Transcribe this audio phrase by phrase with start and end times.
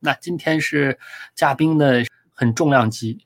[0.00, 0.98] 那今天是
[1.34, 3.18] 嘉宾的很重量级，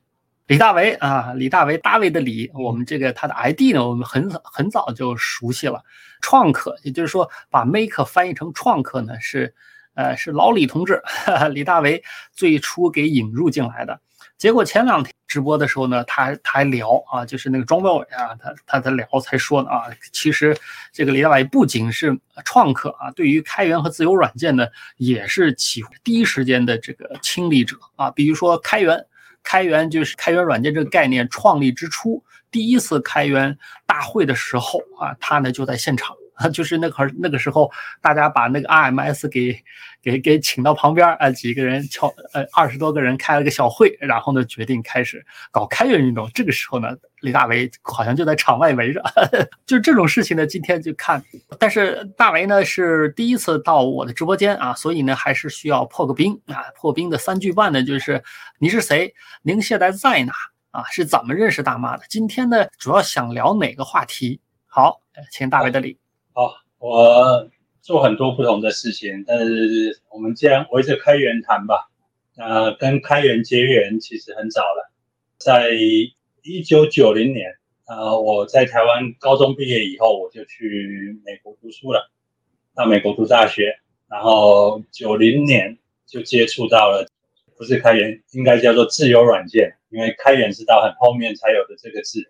[0.47, 5.83] 李大为啊，李大为，大卫的李，我们这个他的 ID 呢，我们很很早就熟悉了。
[6.21, 9.53] 创客，也就是说把 Maker 翻译成创客呢，是
[9.93, 11.01] 呃是老李同志，
[11.51, 13.99] 李大为最初给引入进来的。
[14.37, 20.55] 结果前两天直播的时候呢，他他还聊啊，就是那个庄彪伟啊，他他在聊才说呢啊，其实
[20.91, 22.15] 这个李大伟不仅是
[22.45, 28.11] 创客啊，对于开源和自由软件呢，也是起第一时间的这个亲历者啊。
[28.11, 29.03] 比如说开源，
[29.41, 33.57] 开源就是开源软件这个概念创立之初，第一次开源
[33.87, 36.15] 大会的时候啊，他呢就在现场。
[36.35, 39.57] 啊， 就是那会儿那个时候，大家把那个 RMS 给
[40.01, 46.29] 给给请到旁边啊，几个人敲呃二十多个人开了个小会，然后呢决定开始搞开源运动。
[46.33, 46.89] 这个时候呢，
[47.21, 49.03] 李大为好像就在场外围着，
[49.65, 51.23] 就这种事情呢，今天就看。
[51.59, 56.63] 但是大为呢是第一次到我的直播间啊，所以呢还是需要破个冰啊。
[56.75, 58.23] 破冰的三句半呢，就是
[58.59, 59.13] 你是谁？
[59.41, 60.33] 您现在在哪？
[60.71, 62.03] 啊，是怎么认识大妈的？
[62.09, 64.41] 今天呢主要想聊哪个话题？
[64.65, 64.99] 好，
[65.31, 66.02] 请大为的礼。
[66.35, 67.47] 好，我
[67.83, 71.91] 做很多不同的事情，但是我们既然围着开源谈吧，
[72.35, 74.91] 那跟开源结缘其实很早了，
[75.37, 75.69] 在
[76.41, 82.11] 一九九零年，呃，我在台湾高中毕业以后，我就去美国读书了，
[82.73, 83.77] 到美国读大学，
[84.09, 87.07] 然后九零年就接触到了，
[87.55, 92.27] 不是开源，应该叫做自由软件，因为开源是到很后面才有的这个字。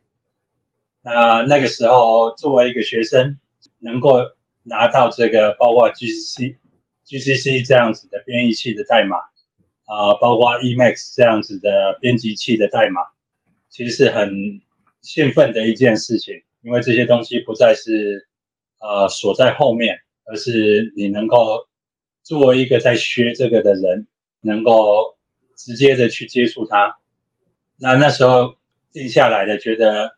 [1.01, 3.39] 那那个时候作为一个学生。
[3.83, 4.19] 能够
[4.63, 6.55] 拿到这个，包括 GCC、
[7.05, 9.17] GCC 这样子的编译器的代码，
[9.85, 13.01] 啊，包括 emac 这样子的编辑器的代码，
[13.69, 14.61] 其实是很
[15.01, 18.27] 兴奋的一件事情，因为这些东西不再是
[18.79, 21.67] 呃锁在后面，而是你能够
[22.23, 24.07] 作为一个在学这个的人，
[24.39, 25.17] 能够
[25.57, 26.97] 直接的去接触它。
[27.75, 28.55] 那那时候
[28.93, 30.15] 定下来的，觉得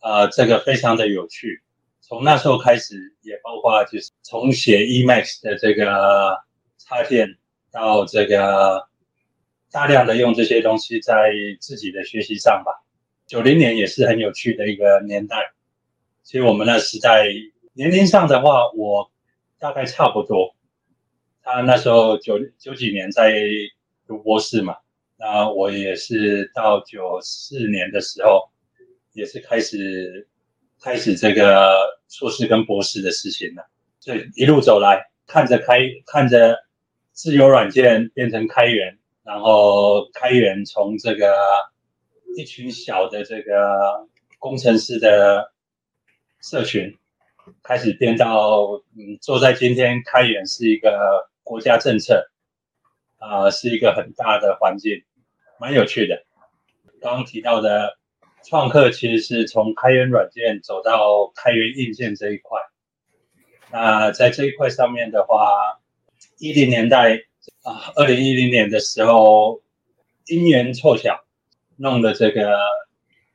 [0.00, 1.62] 呃这个非常的有趣。
[2.06, 6.38] 从那时候开始，也包括就是从写 Emacs 的这个
[6.76, 7.38] 插件，
[7.72, 8.86] 到这个
[9.70, 12.84] 大量的用这些东西在自己的学习上吧。
[13.26, 15.54] 九零年也是很有趣的一个年代。
[16.22, 17.26] 其实我们那时代
[17.72, 19.10] 年龄上的话，我
[19.58, 20.54] 大概差不多。
[21.42, 23.40] 他那时候九九几年在
[24.06, 24.76] 读博士嘛，
[25.16, 28.50] 那我也是到九四年的时候，
[29.14, 30.28] 也是开始。
[30.84, 33.66] 开始这个硕士跟博士的事情了，
[34.00, 36.58] 这一路走来，看着开，看着
[37.12, 41.34] 自由软件变成开源，然后开源从这个
[42.36, 44.06] 一群小的这个
[44.38, 45.54] 工程师的
[46.42, 46.94] 社群，
[47.62, 52.30] 开始变到嗯，坐在今天开源是一个国家政策，
[53.16, 55.02] 啊，是一个很大的环境，
[55.58, 56.26] 蛮有趣的。
[57.00, 57.96] 刚刚提到的。
[58.46, 62.60] 创客其实是从开源软件走到开源硬件这一块。
[63.72, 65.80] 那在这一块上面的话，
[66.38, 67.16] 一零年代
[67.62, 69.62] 啊，二零一零年的时候，
[70.26, 71.24] 因缘凑巧
[71.76, 72.60] 弄的这个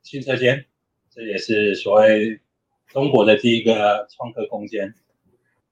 [0.03, 0.65] 新车间，
[1.11, 2.39] 这也是所谓
[2.87, 4.93] 中国的第一个创客空间。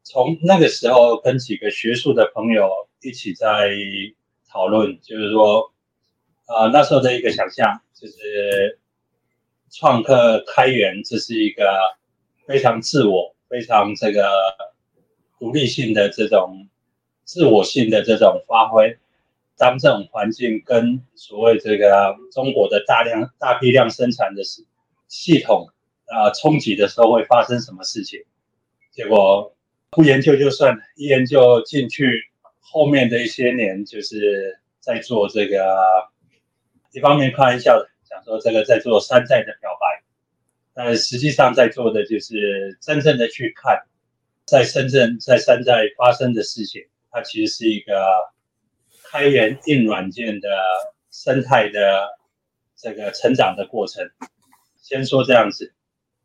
[0.03, 3.71] 从那个时候跟几个学术的朋友一起在
[4.49, 5.71] 讨论，就是说，
[6.45, 8.79] 啊，那时候的一个想象就是。
[9.69, 11.63] 创客开源，这是一个
[12.45, 14.29] 非常自我、非常这个
[15.39, 16.67] 独立性的这种
[17.25, 18.97] 自我性的这种发挥。
[19.57, 24.65] 当这种环境跟所谓这个中国的大量大批量生产的系
[25.07, 25.67] 系统
[26.05, 28.23] 啊冲击的时候，会发生什么事情？
[28.91, 29.55] 结果
[29.89, 32.29] 不研究就算了，一研究进去，
[32.59, 35.75] 后面的一些年就是在做这个，
[36.93, 37.89] 一方面开玩笑的。
[38.23, 40.03] 说这个在做山寨的表白，
[40.73, 43.81] 但实际上在做的就是真正的去看，
[44.45, 47.93] 在深圳在山寨发生的事情，它其实是一个
[49.09, 50.47] 开源硬软件的
[51.09, 52.07] 生态的
[52.75, 54.07] 这个成长的过程。
[54.81, 55.73] 先说这样子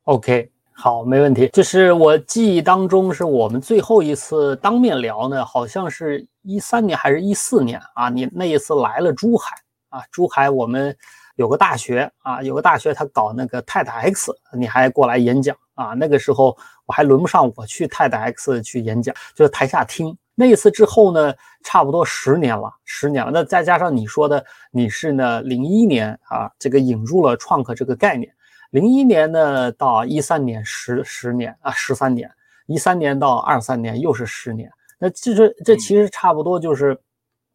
[0.04, 1.48] ，OK，好，没问题。
[1.48, 8.08] 就是我记忆当中，是我们最后一次当面聊呢，好像是一三年还是一四年啊？
[8.10, 9.56] 你那一次来了珠海
[9.88, 10.02] 啊？
[10.10, 10.96] 珠海我们。
[11.42, 15.86] 有个大学啊，有个大学他搞那个泰达 X，你还过来演讲啊？
[15.86, 16.56] 那个时候
[16.86, 20.16] 我还轮不上我去泰达 X 去演讲，就是台下听。
[20.36, 21.34] 那一次之后呢，
[21.64, 23.32] 差不多十年了，十年了。
[23.34, 28.32] 那再加上你说的，你是呢零一年啊，这个引入了创客这个概念。
[28.70, 32.30] 零一年呢到一三年十十年啊，十三年，
[32.66, 34.70] 一三年到二三年又是十年。
[34.96, 36.96] 那其实这其实差不多就是。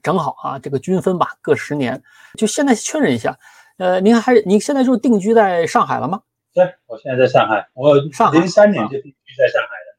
[0.03, 2.01] 正好啊，这个均分吧，各十年。
[2.37, 3.37] 就现在确认一下，
[3.77, 6.21] 呃，您还是您现在就定居在上海了吗？
[6.53, 9.97] 对，我现在在上海，我上海零三年就定居在上海的。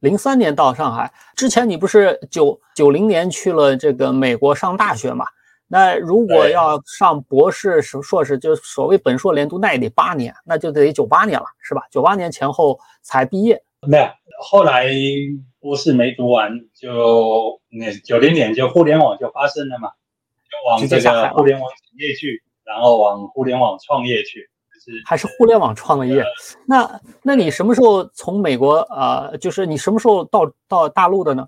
[0.00, 5.26] 零三年到上海之前，你不是九九零年去了这个美国上大学嘛？
[5.68, 11.82] 那如果要上博士、硕硕士，就所谓本硕连读，那也得八年，那就得九八年了，是吧？
[11.90, 13.62] 九八年前后才毕业。
[13.86, 14.04] 没有，
[14.42, 14.90] 后来
[15.60, 19.90] 博士没读完，就那九零年就互联网就发生了嘛，
[20.50, 26.24] 就往这个互联网企业去，然后往互联网创业去，就是还是互联网创的业。
[26.66, 31.46] 那那你什么时候从美国呃，就是你什么时候到到大陆的呢？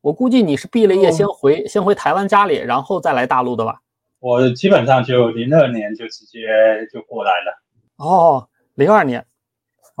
[0.00, 3.80] 我估计你是毕了业哦先回先回台湾家里，然后再来大陆的吧？
[4.18, 6.40] 我基本上就零二年就直接
[6.92, 7.62] 就过来了。
[7.96, 9.26] 哦，零二年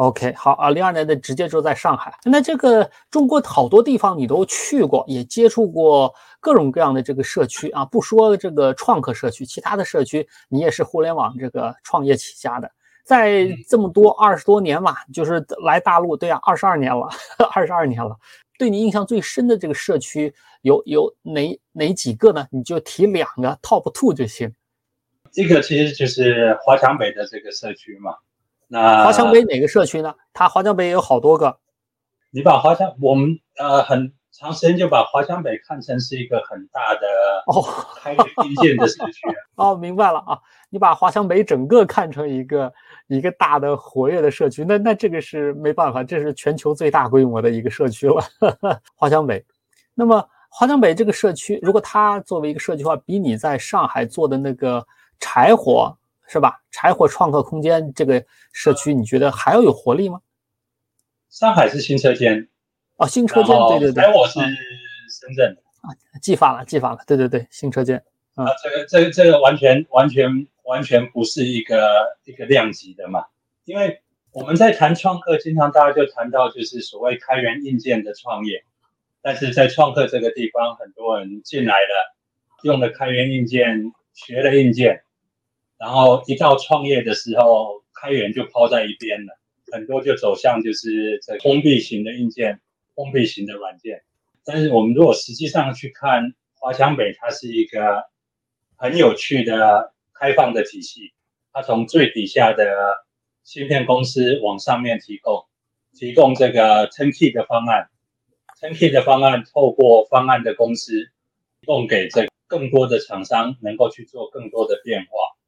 [0.00, 2.18] ，OK，好啊，零二年的直接就在上海。
[2.24, 12.70] 那这个中国好多地方你都去过，也接触过各种各样的这个社区啊，不说这个创客社区，其他的社区你也是互联网这个创业起家的。
[13.04, 17.06] 在这么多二十多年嘛，就是来大陆，对啊，二十二年了，
[17.52, 18.16] 二十二年了。
[18.58, 20.32] 对你印象最深的这个社区
[20.62, 22.46] 有有哪哪几个呢？
[22.50, 24.50] 你就提两个 top two 就行。
[25.30, 28.14] 这个其实就是华强北的这个社区嘛。
[28.72, 30.14] 那华强北哪个社区呢？
[30.32, 31.58] 它华强北也有好多个。
[32.30, 37.06] 你把华强，我们呃很长时间就把华强北看成是一个很大的
[37.46, 37.60] 哦
[37.96, 39.26] 开源硬件的社区。
[39.56, 40.38] 哦，明白了啊！
[40.70, 42.72] 你把华强北整个看成一个
[43.08, 48.22] 一个大的活跃的社区，那那这个是没办法，这是全球最大规模的一个社区了。
[48.94, 49.44] 华强北，
[49.94, 54.86] 那么华强北这个社区，如果它作为一个社区的话，比你在上海做的那个
[55.18, 55.98] 柴火
[56.30, 56.62] 是吧？
[56.70, 60.20] 柴火创客空间这个社区，你觉得还要有活力吗？
[61.28, 62.48] 上海是新车间，
[62.98, 64.46] 哦，新车间，对对对，柴火是嗯
[65.10, 65.90] 深圳的啊。
[66.22, 68.00] 记反了，记反了，对对对，新车间。
[68.34, 73.24] 啊，这个这个这个完全完全完全不是一个一个量级的嘛，
[73.64, 74.00] 因为
[74.30, 78.64] 我们在谈创客，经常大家就谈到就是所谓开源硬件的创业，
[79.20, 82.16] 但是在创客这个地方，很多人进来了，
[82.62, 85.02] 用了开源硬件，学了硬件，
[85.80, 89.40] 然后一到创业的时候，开源就抛在一边了，
[89.72, 92.60] 很多就走向就是这封闭型的硬件，
[92.94, 94.02] 封闭型的软件。
[94.44, 98.04] 但是我们如果实际上去看华强北，它是一个
[98.76, 101.14] 很有趣的开放的体系，
[101.50, 102.66] 它从最底下的
[103.42, 105.46] 芯片公司往上面提供，
[105.94, 107.88] 提供这个 turnkey 的方案
[108.60, 111.08] ，turnkey 的方案透过方案的公司
[111.64, 115.39] 供给这更多的厂商能够去做更多的变化。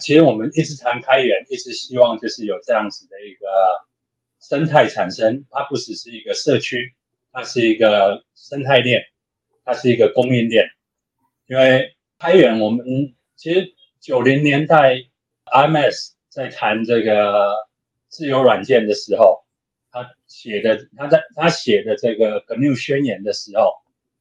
[0.00, 3.46] 其实我们一直谈开源，一直希望就是有这样子的一个
[4.40, 6.94] 生态产生，它不只是一个社区，
[7.32, 9.04] 它是一个生态链，
[9.64, 10.68] 它是一个供应链，
[11.46, 12.84] 因为开源，我们
[13.36, 14.96] 其实九零年代
[15.46, 17.54] IMS 在谈这个
[18.08, 19.44] 自由软件的时候，
[19.92, 23.72] 他写的他在他写的这个 GNU 宣言的时候，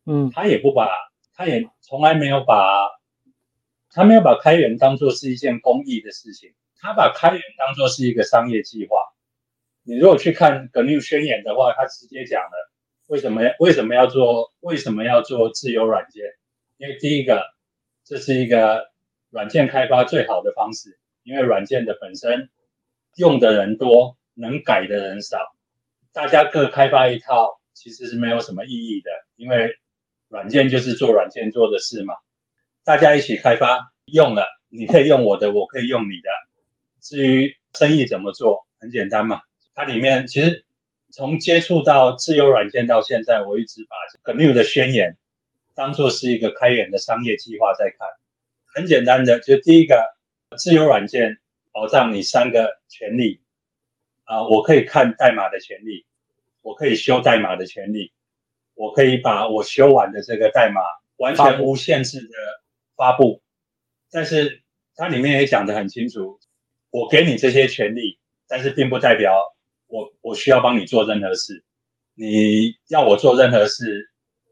[0.05, 0.29] 嗯。
[0.29, 0.87] 他也不把，
[1.33, 2.87] 他也从来没有把，
[3.93, 8.97] 他没有把开源当做是一件公益的事情，他把开源当做是一个商业计划。
[9.83, 12.71] 你如果去看 GNU 宣言的话，他直接讲了
[13.07, 16.23] 为什么为什么要做为什么要做自由软件，
[16.77, 17.45] 因为第一个，
[18.03, 18.89] 这是一个
[19.29, 22.49] 软件开发最好的方式，因为软件的本身
[23.17, 25.37] 用的人多，能改的人少，
[26.13, 29.75] 大家各开发一套其实是没有什么意义的，因为
[30.29, 32.15] 软件就是做软件做的事嘛，
[32.85, 36.29] 大家一起开发用了，你可以用我的，我可以用你的。
[36.99, 39.41] 至于生意怎么做，很简单嘛，
[39.73, 40.65] 它里面其实
[41.11, 45.17] 从接触到自由软件到现在，我一直把 GNU 的宣言
[45.75, 48.07] 当做是一个开源的商业计划在看。
[48.65, 50.15] 很简单的，就第一个，
[50.57, 51.39] 自由软件
[51.71, 53.41] 保障你三个权利
[54.25, 56.05] 啊、我可以看代码的权利，
[56.61, 58.11] 我可以修代码的权利，
[58.73, 60.81] 我可以把我修完的这个代码
[61.17, 62.27] 完全无限制的
[62.95, 63.41] 发布。
[64.11, 64.61] 但是
[64.95, 66.39] 它里面也讲得很清楚，
[66.91, 69.33] 我给你这些权利，但是并不代表
[69.87, 71.63] 我我需要帮你做任何事。
[72.15, 74.09] 你要我做任何事，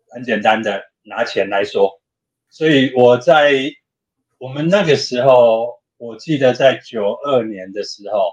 [0.10, 2.02] 很简单的拿钱来说。
[2.50, 3.54] 所以我在
[4.40, 8.32] 我们那个时候，我记得在九二年的时候，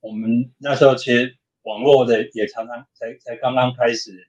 [0.00, 4.28] 我们那时候其实网络的也常常才才刚刚开始。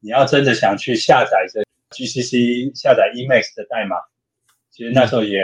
[0.00, 3.96] 你要真的想去下载这 GCC 下载 Emacs 的代码，
[4.76, 5.40] 其实那时候也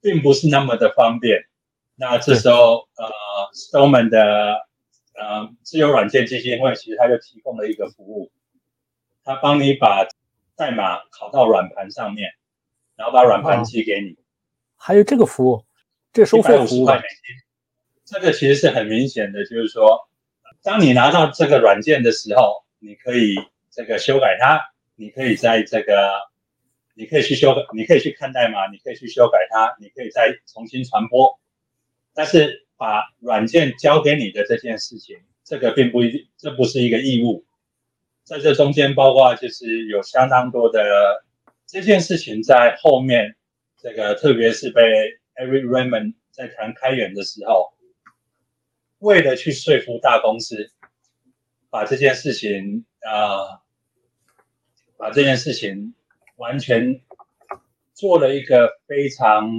[0.00, 1.40] 并不是那么的方便。
[1.96, 3.10] 那这时候，呃
[3.52, 4.64] ，Stallman 的
[5.14, 8.30] 呃自由软件基金会其实它就提供了一个服务，
[9.24, 10.06] 它帮你把
[10.54, 12.30] 代码拷到软盘上面，
[12.94, 14.16] 然后把软盘寄给你。
[14.76, 15.64] 还有这个服务，
[16.12, 16.88] 这收费服务。
[18.04, 20.08] 这个其实是很明显的，就是说，
[20.62, 23.34] 当你拿到这个软件的时候，你可以
[23.72, 24.60] 这个修改它，
[24.94, 26.12] 你可以在这个，
[27.00, 31.40] 你可以去修改，你可以去看代码，你可以去修改它，你可以再重新传播。
[32.12, 37.46] 但是把软件交给你的这件事情，这个并不一定，这不是一个义务。
[38.22, 41.24] 在这中间，包括就是有相当多的
[41.66, 43.34] 这件事情在后面，
[43.78, 44.82] 这个特别是被
[45.36, 47.72] Every Raymond 在谈开源的时候，
[48.98, 50.70] 为了去说服大公司，
[51.70, 53.62] 把这件事情啊，
[54.98, 55.94] 把这件事情
[56.40, 57.02] 完全
[57.92, 59.50] 做了一个非常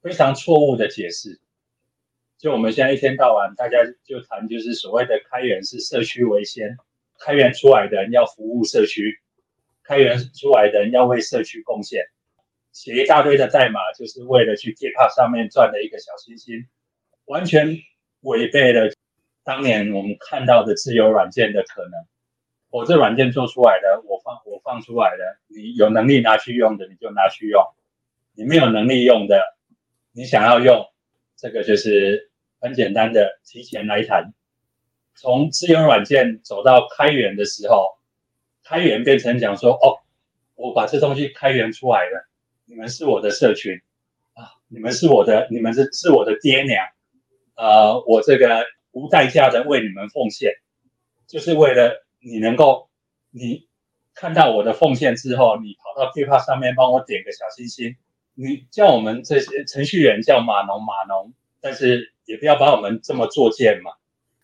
[0.00, 1.38] 非常错误的解释。
[2.38, 6.78] 就我们现在一天到晚，大家就谈就是所谓的开源是社区为先，
[7.18, 9.20] 开源出来的人要服务社区，
[9.84, 12.06] 开源出来的人要为社区贡献，
[12.72, 16.66] 写一大堆的代码就是为了去 GitHub 上面赚的一个小星星，
[17.26, 17.76] 完全
[18.22, 18.90] 违背了
[19.44, 21.92] 当年我们看到的自由软件的可能。
[22.70, 27.62] 我这软件做出来的，我放放出来的，你有能力拿去用的你就拿去用，
[28.34, 29.40] 你没有能力用的，
[30.10, 30.84] 你想要用。
[31.36, 34.34] 这个就是很简单的，提前来谈。
[35.14, 37.96] 从资源软件走到开源的时候，
[38.64, 40.00] 开源变成讲说：“哦，
[40.56, 42.28] 我把这东西开源出来了，
[42.64, 43.80] 你们是我的社群
[44.34, 46.84] 啊，你们是我的，你们是是我的爹娘，
[47.54, 50.52] 呃，我这个无代价的为你们奉献，
[51.28, 52.88] 就是为了你能够，
[53.30, 53.68] 你
[54.16, 57.94] 看到我的奉献之后，你跑到 GitHub 上面帮我点个小心心。”
[58.38, 63.92] 你叫我们这些程序员叫码农码农，但是也不要把我们这么作贱嘛。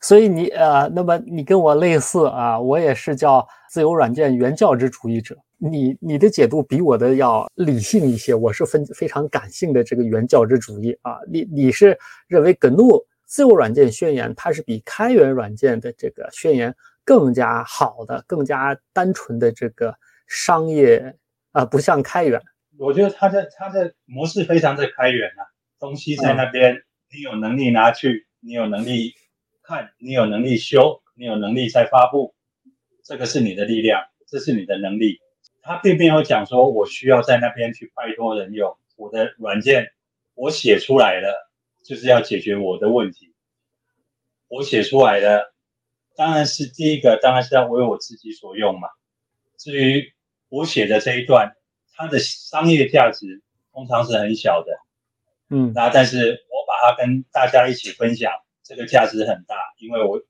[0.01, 5.37] 所以你呃，那么你跟我类似啊，我也是叫自由软件原教旨主义者。
[5.59, 11.19] 你你的解读比我的要理性一些，我是分非常感性的这个原教旨主义啊。
[11.31, 16.75] 你你是认为 GNU 自由软件宣言它是比开源软件的这个宣言
[17.05, 21.17] 更加好的、更加单纯的这个商业
[21.53, 22.41] 啊，不像开源。
[22.79, 25.43] 我觉得它的它的模式非常的开源啊，
[25.79, 26.83] 东西在那边，
[27.13, 29.15] 你有能力拿去，你有能力
[29.63, 32.35] 看，你有能力修，你有能力再发布，
[33.05, 35.21] 这个是你的力量，这是你的能力。
[35.63, 39.93] 他并没有讲说我需要在那边去拜托人用我的软件，
[40.35, 41.51] 我写出来了
[41.85, 43.33] 就是要解决我的问题，
[44.49, 45.52] 我写出来的
[46.17, 48.89] 当然是第一个，当然是要为我自己所用嘛。
[49.59, 50.13] 至于
[50.49, 51.55] 我写的这一段。
[51.95, 54.73] 它的商业价值通常是很小的，
[55.51, 58.33] 嗯，那但是我把它跟大家一起分享，
[58.65, 60.21] 这个价值很大，因为我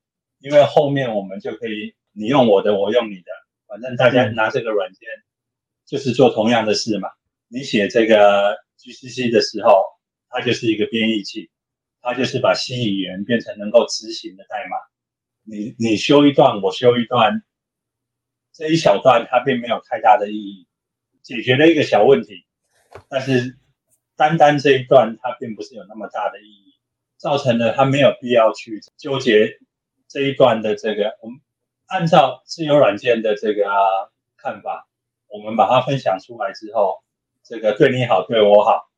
[0.40, 3.30] 因为后面我们就可以你用我的，我用你的，
[3.68, 5.08] 反正大家拿这个软件
[5.86, 7.08] 就是做同样的事嘛。
[7.46, 9.84] 你写这个 GCC 的时候，
[10.28, 11.48] 它就是一个编译器，
[12.02, 14.76] 它就是把 C 语言变成能够执行的代码。
[15.44, 17.42] 你你修一段，我修一段，
[18.52, 20.66] 这一小段它并没有太大的意义。
[21.22, 22.46] 解决了一个小问题，
[23.08, 23.56] 但是
[24.16, 26.74] 单单这一段它并不是有那么大的意义，
[27.16, 29.58] 造成了他没有必要去纠结
[30.08, 31.16] 这一段的这个。
[31.22, 31.40] 我们
[31.86, 33.64] 按照自由软件的这个
[34.36, 34.88] 看法，
[35.28, 37.04] 我们把它分享出来之后，
[37.44, 38.90] 这个对你好，对我好。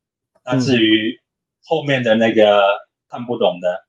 [0.43, 1.21] 那至于
[1.63, 2.63] 后面的那个
[3.07, 3.85] 看不懂的，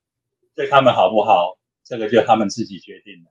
[0.55, 1.56] 对他们好不好，
[1.87, 3.31] 这个就他们自己决定了。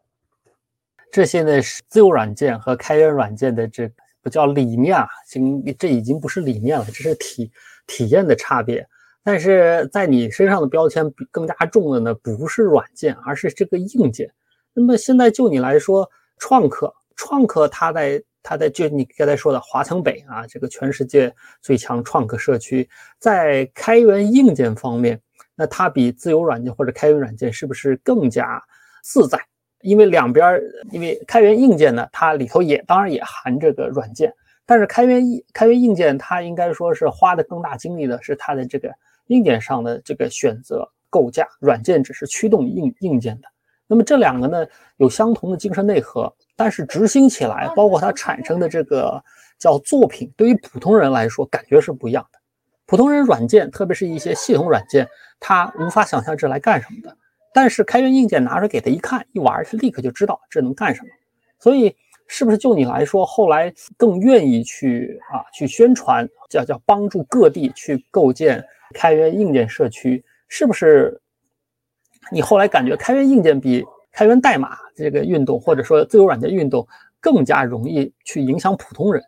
[1.11, 3.91] 这现在是自由软件和开源软件的这。
[4.21, 7.51] 不叫理念啊，经这已经不是理念了，这是体
[7.85, 8.83] 体验的差别。
[9.23, 14.33] 但是在你身上的标签更加重的呢，不是软件，而是这个硬件。
[14.73, 16.09] 那么现在就你来说，
[16.39, 21.31] 创客，创客他在他在就你刚才说的华强北啊，这个全世界
[21.61, 25.21] 最强创客社区，在开源硬件方面，
[25.55, 28.61] 那它比自由软件或者开源软件是不是更加
[29.01, 29.39] 自在？
[29.81, 30.59] 因为两边，
[30.91, 34.33] 因为开源硬件呢，它里头也当然也含这个软件，
[34.65, 38.91] 但是开源硬开源硬件它应该说是花的更大精力的是它的这个
[39.27, 43.47] 硬件上的这个选择构架，软件只是驱动硬硬件的。
[43.85, 44.65] 那么这两个呢
[44.97, 49.23] 有相同的精神内核，但是执行起来，包括它产生的这个
[49.59, 52.39] 叫作品，对于普通人来说感觉是不一样的。
[52.87, 55.07] 普通人软件，特别是一些系统软件，
[55.39, 57.17] 他无法想象这来干什么的。
[57.53, 61.07] 但是开源硬件拿出来给他一看一玩，他立刻就知道这能干什么。
[61.59, 61.95] 所以，
[62.27, 68.63] 是不是就你来说，后来更愿意去啊去宣传，叫叫帮助各地去构建
[68.93, 70.23] 开源硬件社区？
[70.47, 71.19] 是不是？
[72.31, 76.87] 你后来感觉开源硬件比开源代码这个运动，或者说自由软件运动
[77.19, 79.23] 更加容易去影响普通人？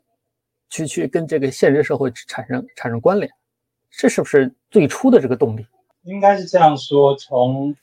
[0.69, 3.31] 去去跟这个现实社会产生产生关联，
[3.91, 5.65] 这是不是最初的这个动力？
[6.03, 7.15] 应该是这样说。
[7.15, 7.75] 从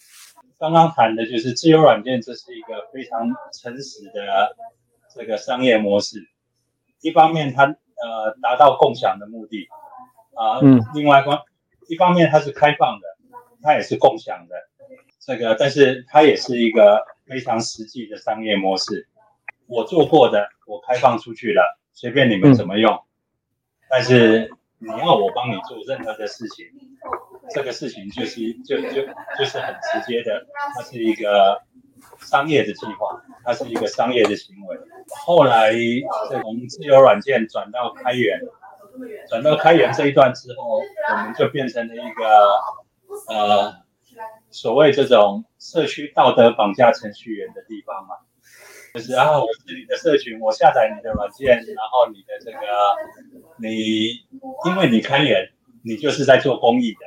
[0.58, 4.56] 刚刚谈的就是自由软件，这是一个非常诚实的
[5.14, 6.18] 这个商业模式。
[7.02, 9.68] 一方面，它呃达到共享的目的
[10.34, 11.42] 啊，嗯，另外方
[11.88, 13.06] 一方面它是开放的，
[13.62, 14.56] 它也是共享的。
[15.20, 19.08] 这个，但是它也是一个非常实际的商业模式。
[19.66, 23.02] 我做过的，我开放出去了，随便你们怎么用。
[23.88, 26.66] 但是你要我帮你做任何的事情，
[27.50, 29.06] 这个事情就是就就
[29.38, 31.62] 就是很直接的，它是一个
[32.18, 34.78] 商业的计划，它是一个商业的行为。
[35.24, 35.72] 后来
[36.28, 38.40] 从自由软件转到开源，
[39.28, 43.74] 转到开源这一段之后，我们就变成了一个呃
[44.50, 48.16] 所谓这种社区道德绑架程序员的地方嘛。
[48.94, 52.58] 就是啊，我是你的社群，我下载你的软件，然后你的这个，
[53.60, 54.06] 你
[54.66, 55.50] 因为你开源，
[55.82, 57.00] 你就是在做公益的。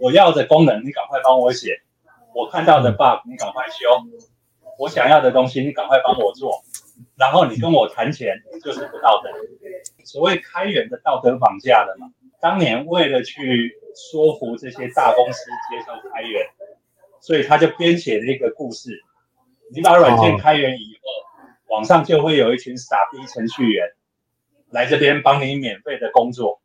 [0.00, 1.68] 我要的功能，你赶快帮我写；
[2.34, 3.86] 我看到的 bug，你赶快修；
[4.80, 6.64] 我想要的东西，你赶快帮我做。
[7.16, 9.30] 然后你跟我谈钱，就是不道德。
[10.04, 12.08] 所谓开源的道德绑架的嘛。
[12.40, 13.78] 当年为了去
[14.10, 16.46] 说服这些大公司接受开源，
[17.20, 19.04] 所以他就编写了一个故事。
[19.72, 23.88] 你把软件开源以后，网上就会有一群傻逼程序员
[24.70, 26.60] 来这边帮你免费的工作，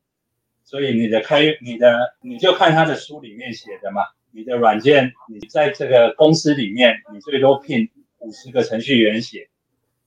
[0.64, 7.90] 所以你的开你的你就看他的书里面写的嘛，你的软件你在这个公司里面，你最多聘
[8.20, 9.50] 五十个程序员写，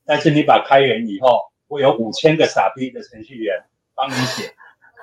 [0.05, 4.55] 但是你把开源以后，会有五千个傻逼的程序员帮你写。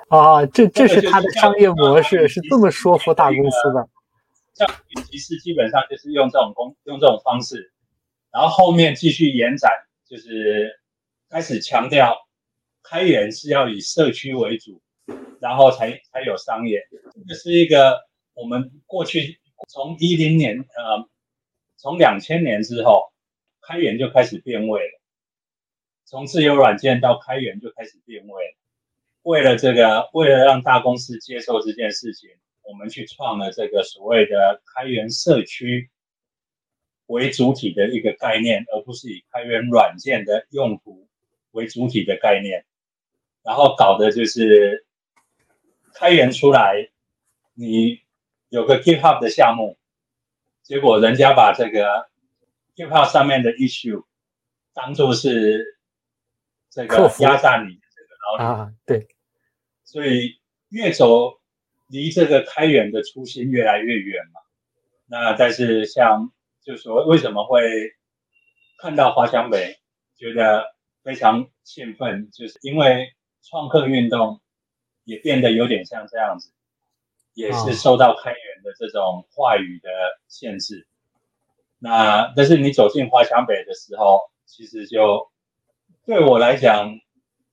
[0.07, 3.87] 啊，这这是他的商业模式，是这么说服大公司的。
[4.53, 7.71] 像云骑士基本上就是用这种工用这种方式。
[8.31, 9.69] 然后后面继续延展，
[10.05, 10.79] 就是
[11.29, 12.17] 开始强调
[12.81, 14.81] 开源是要以社区为主，
[15.41, 16.81] 然后才才有商业。
[17.27, 17.99] 这是一个
[18.33, 21.09] 我们过去从一零年呃，
[21.75, 23.11] 从两千年之后，
[23.61, 25.01] 开源就开始变味了。
[26.05, 28.57] 从自由软件到开源就开始变味。
[29.23, 32.29] 为了这个，为了让大公司接受这件事情，
[32.63, 35.91] 我们去创了这个所谓的开源社区。
[37.11, 41.07] 为主体的一个概念，而不是以开源软件的用途
[41.51, 42.65] 为主体的概念，
[43.43, 44.85] 然后搞的就是
[45.93, 46.89] 开源出来，
[47.53, 47.99] 你
[48.49, 49.77] 有个 GitHub 的项目，
[50.63, 52.09] 结果人家把这个
[52.75, 54.05] GitHub 上面的 issue
[54.73, 55.77] 当做是
[56.69, 59.07] 这个压榨你的这个劳力，对，
[59.83, 61.39] 所以越走
[61.87, 64.39] 离这个开源的初心越来越远嘛。
[65.07, 66.31] 那但是像
[66.71, 67.59] 就说为什么会
[68.77, 69.77] 看到华强北
[70.15, 73.11] 觉得非常兴奋，就是因为
[73.43, 74.39] 创客运动
[75.03, 76.53] 也变得有点像这样子，
[77.33, 79.89] 也是受到开源的这种话语的
[80.29, 80.87] 限制。
[81.77, 85.29] 那但是你走进华强北的时候，其实就
[86.05, 86.89] 对我来讲，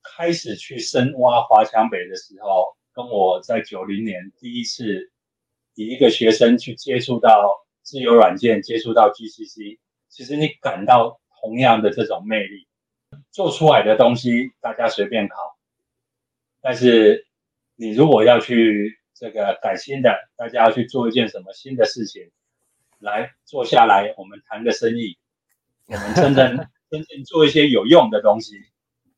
[0.01, 5.11] 开始去深挖华强北的时候，跟我在九零年第一次
[5.75, 7.65] 以一个学生去接触到。
[7.89, 12.67] 自由软件接触到 GCC，其实你感到同样的这种魅力，
[13.31, 15.35] 做出来的东西大家随便考，
[16.61, 17.25] 但是
[17.75, 22.29] 你如果要去这个改新的，大家要去做一件什么新的事情，
[22.99, 25.17] 来做下来，我们谈个生意，
[25.87, 26.57] 我们真正
[26.91, 28.53] 真正做一些有用的东西，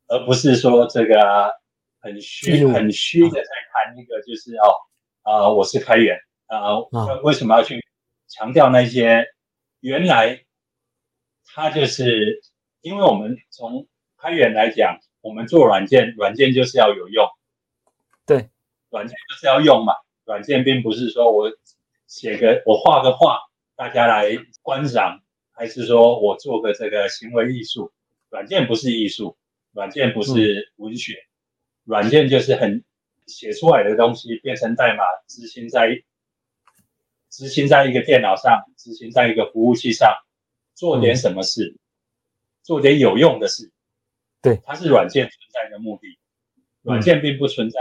[0.07, 1.51] 而不是说这个
[1.99, 4.71] 很虚很虚的在谈一个就是哦
[5.23, 6.79] 啊我是开源啊
[7.23, 7.80] 为什么要去？
[8.31, 9.25] 强调那些
[9.81, 10.45] 原来
[11.45, 12.41] 它就是
[12.79, 17.27] 因为我们从开源来讲，我们做软件，软件就是要有用，
[18.25, 18.49] 对，
[18.89, 19.93] 软件就是要用嘛。
[20.23, 21.51] 软件并不是说我
[22.07, 23.37] 写个我画个画，
[23.75, 24.29] 大家来
[24.61, 25.19] 观赏，
[25.51, 27.91] 还是说我做个这个行为艺术。
[28.29, 29.35] 软件不是艺术，
[29.73, 31.17] 软件不是文学，
[31.83, 32.85] 软件就是很
[33.27, 36.01] 写出来的东西变成代码执行在。
[37.31, 40.13] 执行在一个电脑上，执行在一个服务器上，
[40.75, 41.77] 做点什么事，
[42.61, 43.71] 做点有用的事。
[44.41, 46.19] 对，它是软件存在的目的。
[46.81, 47.79] 软件并不存在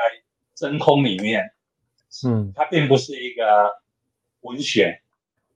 [0.54, 1.52] 真空里面，
[2.24, 3.72] 嗯，它并不是一个
[4.42, 5.02] 文学，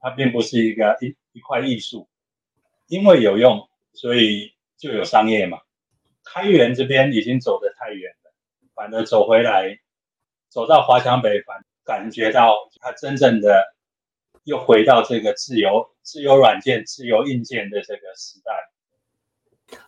[0.00, 2.09] 它并不是一个一一块艺术。
[2.88, 5.59] 因为有用，所以就有商业嘛。
[6.24, 8.35] 开源这边已经走得太远了，
[8.74, 9.78] 反而走回来，
[10.48, 13.73] 走到华强北，反感觉到它真正的。
[14.44, 18.52] 又回到这个自由、自由软件、自由硬件的这个时代。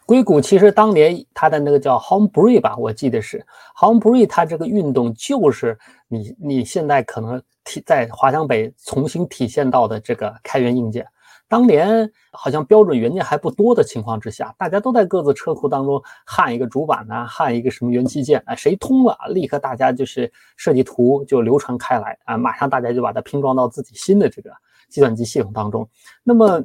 [0.04, 3.44] 硅谷其实当年它的那个叫 Homebrew 吧，我记得是
[3.76, 11.06] Homebrew，它这个运动就是你你现在可能体在华强北重新体现到的这个开源硬件。
[11.48, 24.50] 当年好像标准元件还不多的情况之下，大家都在各自车库当中焊一个主板呢，焊一个什么元器件，哎，谁通了，立刻大家就是设计图就流传开来啊，马上大家就把它拼装到自己新的这个
[24.88, 25.88] 计算机系统当中。
[26.24, 26.60] 那么，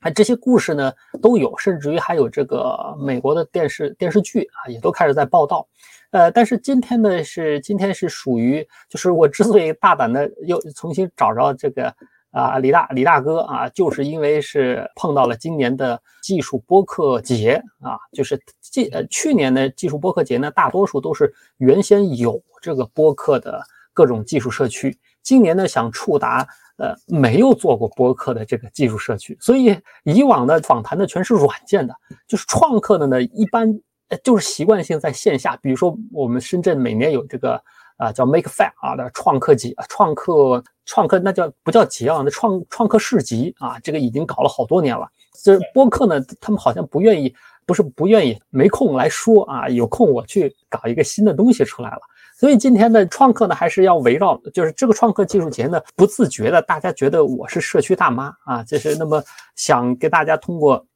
[0.00, 5.66] 哎，这些故事呢都有，甚至于还有这个美国的电视电视剧啊，也都开始在报道。
[6.10, 11.94] 呃，但是今天呢是今天是属于，就是我之所以大胆的又重新找着这个。
[12.36, 23.62] 啊，李大李大哥啊，就是因为是碰到了今年的技术播客节啊，就是技呃去年的技术播客节呢，大多数都是原先有这个播客的
[23.94, 26.46] 各种技术社区，今年呢想触达
[26.76, 31.94] 呃没有做过播客的这个技术社区，所以以往的访谈的全是软件的，
[32.26, 33.66] 就是创客的呢一般
[34.08, 37.58] 呃就是习惯性在线下，比如说我们深圳每年有这个。
[37.96, 42.22] 啊，叫 Make Fair 啊的创客节，创客创客那叫不叫节啊？
[42.24, 45.08] 那创创客市集啊，这个已经搞了好多年了。
[45.42, 49.68] 这播客呢，他们好像不愿意，不是不愿意，没空来说啊。
[49.68, 52.00] 有空我去搞一个新的东西出来了。
[52.38, 59.22] 所以今天的创客呢，还是要围绕，就是这个创客技术节呢，不自觉的，大家觉得我是社区大妈啊，就是那么
[59.54, 60.86] 想给大家通过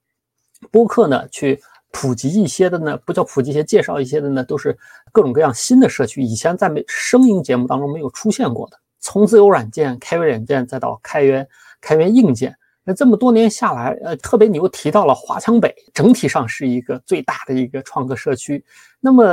[0.71, 1.61] 播客呢去。
[1.92, 4.79] 普及一些的呢，不叫普及一些，介绍一些的呢，都是
[5.11, 8.79] 各种各样新的社区，以前在没声音节目当中没有出现过的。
[9.00, 11.48] 从自由软件、开源软件，再到开源
[11.81, 18.64] 开源硬件，那这么多年下来，呃，特别你又提到了华强北，整体上是一个最大的一个创客社区。
[19.00, 19.24] 那么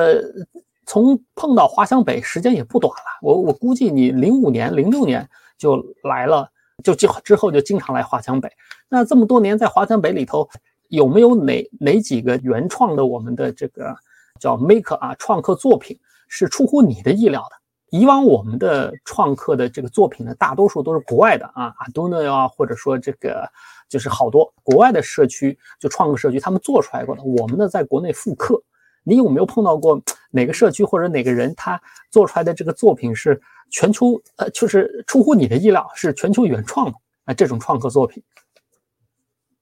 [0.85, 6.49] 从碰到华强北时间也不短了，我我估计你零五年、零六年就来了，
[6.83, 8.49] 就之之后就经常来华强北。
[8.89, 10.49] 那这么多年在华强北里头。
[10.89, 13.95] 有没有哪哪几个原创的我们的这个
[14.39, 15.97] 叫 make 啊创客作品
[16.27, 17.55] 是出乎你的意料的？
[17.97, 23.49] 以往我们的创客的这个作品呢，大多数都是国外的啊，Arduino 啊，或者说这个
[23.87, 28.61] 就是好多国外的社区就创客社区他们做出来过的，我们呢在国内复刻。
[29.03, 38.21] 你有没有碰到过哪个社区或者哪个人他做出来的这个作品是全球呃就是出乎你的意料是全球原创的啊这种创客作品？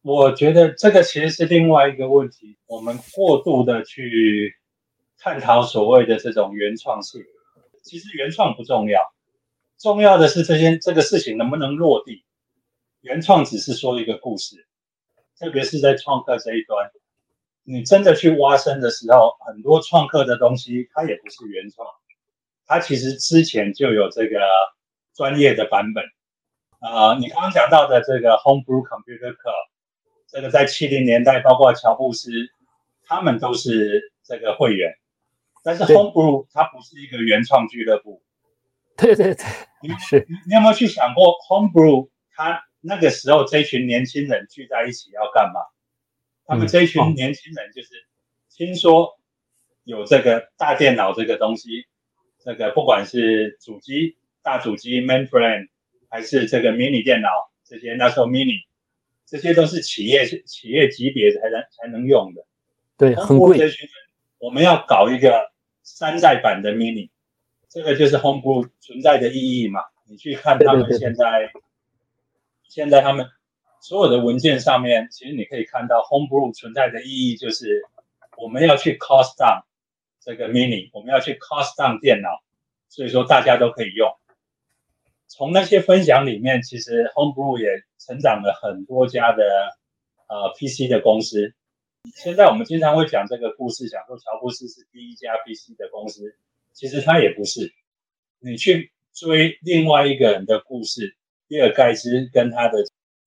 [0.08, 4.56] 我觉得这个其实是另外一个问题，我们过度的去
[5.18, 7.24] 探讨所谓的这种原创性，
[7.82, 9.02] 其实原创不重要，
[9.80, 12.24] 重要的是这些这个事情能不能落地。
[13.02, 14.68] 原创只是说一个故事，
[15.40, 16.92] 特别是在创客这一端，
[17.64, 21.88] 你真的去挖深的时候，很多创客的东西它也不是原创，
[22.68, 24.38] 它其实之前就有这个
[25.16, 26.04] 专业的版本。
[26.80, 29.75] 啊，你刚刚讲到的这个 Homebrew Computer Club。
[30.36, 32.30] 这个在七零年代，包括乔布斯，
[33.06, 34.94] 他们都是这个会员。
[35.64, 38.22] 但是 Homebrew 它不是一个原创俱乐部。
[38.98, 39.46] 对对对，
[39.98, 40.28] 是。
[40.46, 45.62] 你有没有去想过 Homebrew 他那个时候这群年轻人聚在一起要干嘛？
[46.46, 47.88] 他们这群年轻人就是
[48.54, 49.18] 听说
[49.86, 51.86] 有这个大电脑这个东西，
[52.44, 55.70] 这个不管是主机、大主机 Mainframe，
[56.10, 57.30] 还是这个 Mini 电脑
[57.64, 58.66] 这些，那时候 Mini。
[59.26, 62.46] 这些都是企业企业级别才能才能用的，
[62.98, 63.60] 对，很贵。
[64.38, 65.52] 我们要搞一个
[65.84, 67.10] 山寨版的 Mini，
[67.68, 69.82] 这个就是 Homebrew 存在的意义嘛？
[70.08, 71.52] 你去看他们现在，
[72.68, 73.26] 现在他们
[73.82, 77.82] 所有的文件上面，其实你可以看到 Homebrew 存在的意义就是
[78.38, 79.64] 我们要去 cost down
[80.20, 82.44] 这个 Mini，我们要去 cost down 电脑，
[82.88, 84.08] 所以说大家都可以用。
[85.38, 87.68] 从那些分享里面，其实 Homebrew 也
[88.00, 89.44] 成长了很多家的
[90.30, 91.54] 呃 PC 的公司。
[92.16, 96.38] 现在我们经常会讲这个故事，讲说乔布斯是第一家 PC 的公司，
[96.72, 97.74] 其实他也不是。
[98.40, 101.18] 你去追另外一个人的故事，
[101.50, 102.78] 比尔盖茨跟他的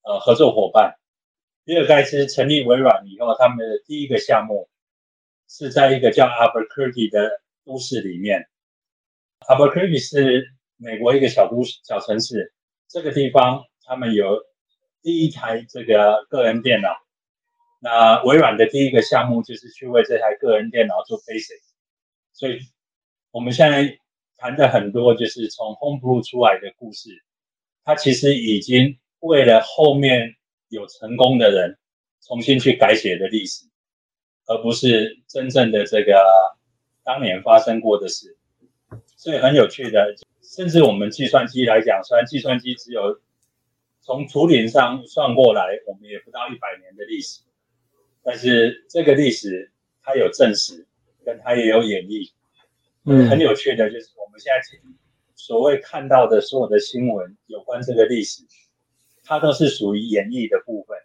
[0.02, 0.94] 呃合作伙伴，
[1.66, 4.70] 比尔盖茨成立微软以后，他们的第一个项目
[5.46, 8.48] 是在一个叫 Albuquerque 的都市里面。
[9.40, 10.48] Albuquerque 是
[10.80, 12.52] 美国一个小都小城市，
[12.86, 14.38] 这个地方他们有
[15.02, 16.88] 第一台这个个人电脑。
[17.80, 21.60] 那微软的第一个项目就是去为这台个人电脑做 basic。
[22.32, 22.60] 所以
[23.32, 23.98] 我们现在
[24.36, 27.10] 谈的很多就是从 Homebrew 出来的故事，
[27.84, 30.36] 它其实已经为了后面
[30.68, 31.76] 有成功的人
[32.20, 33.64] 重新去改写的历史，
[34.46, 36.24] 而不是真正的这个
[37.02, 38.36] 当年发生过的事。
[39.16, 40.14] 所以很有趣的。
[40.48, 43.20] 甚至我们计算机来讲，虽然计算机只有
[44.00, 47.42] 从图灵上算过来，我们也不到一百年的历史，
[48.22, 49.70] 但是这个历史
[50.02, 50.86] 它有证实，
[51.22, 52.32] 跟它也有演绎。
[53.04, 54.78] 嗯，很有趣的就是我们现在
[55.34, 58.42] 所谓看到的所有的新闻有关这个历史，
[59.24, 60.96] 它都是属于演绎的部分。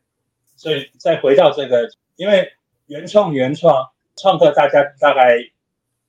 [0.55, 2.53] 所以再回到这个，因为
[2.87, 5.37] 原创原创创客，大家大概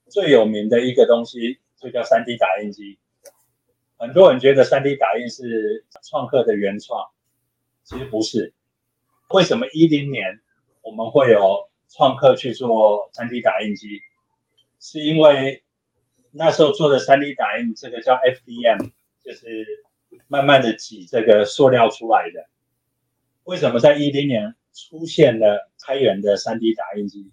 [0.08, 2.98] 最有名的一个东西就叫三 D 打印机。
[3.96, 7.10] 很多人觉得三 D 打印是创客的原创，
[7.84, 8.52] 其实不是。
[9.30, 10.40] 为什么一零年
[10.82, 14.00] 我们会有创客去做三 D 打印机？
[14.80, 15.64] 是因为
[16.32, 18.90] 那时候做的三 D 打印，这个叫 FDM，
[19.24, 19.66] 就是
[20.26, 22.46] 慢慢的挤这个塑料出来的。
[23.44, 27.30] 为什么在一零年出现了开源的三 D 打印机？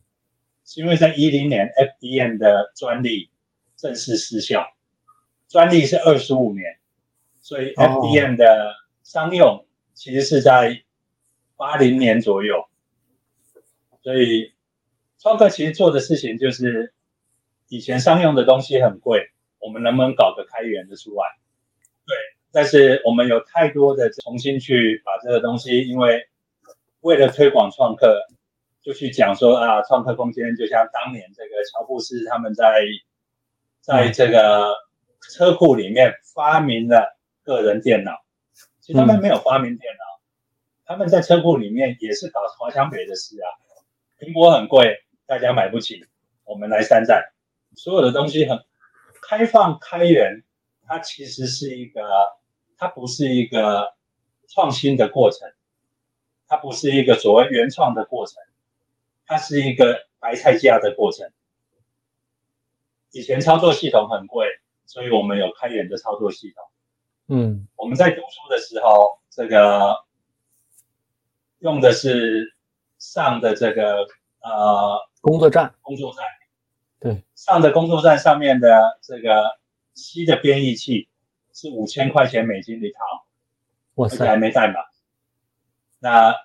[0.63, 3.30] 是因为在一零年 FDM 的专利
[3.76, 4.65] 正式失效。
[5.52, 6.80] 专利是二十五年，
[7.42, 10.82] 所以 FDM 的商用其实是在
[11.58, 12.70] 八零年左右。
[14.02, 14.54] 所以
[15.20, 16.94] 创客其实做的事情就是，
[17.68, 21.26] 以前商用的东西很贵，我们能不能搞个开源的出来？
[22.08, 22.16] 对，
[22.54, 26.30] 但是我们有太多的重新去把这个东西，因为
[27.02, 28.22] 为了推广创客，
[28.82, 32.86] 就去讲说啊，创客空间就像当年这个乔布斯他们在
[33.82, 34.90] 在这个。
[35.32, 38.22] 车库里面发明了个人电脑，
[38.82, 40.20] 其实他们没有发明电脑，
[40.86, 43.48] 他们在车库里面也是搞华强北的事啊。
[44.20, 46.06] 苹果很贵，大家买不起，
[46.44, 47.32] 我们来山寨，
[47.76, 48.62] 所有的东西很
[49.22, 50.44] 开放开源，
[50.86, 52.02] 它其实是一个，
[52.78, 53.96] 它不是一个
[54.50, 55.50] 创新的过程，
[56.46, 58.36] 它不是一个所谓原创的过程，
[59.26, 61.32] 它是一个白菜价的过程。
[63.12, 64.46] 以前操作系统很贵。
[64.91, 66.65] 所以我们有开源的操作系统。
[67.27, 70.04] 嗯，我们在读书的时候，这个
[71.60, 72.54] 用的是
[72.97, 74.06] 上的这个
[74.41, 76.25] 呃工作站，工作站。
[76.99, 79.58] 对，上的工作站上面的这个
[79.93, 81.08] C 的编译器
[81.54, 82.99] 是五千块钱美金一套，
[83.95, 84.82] 哇塞，还没代码。
[85.99, 86.36] 那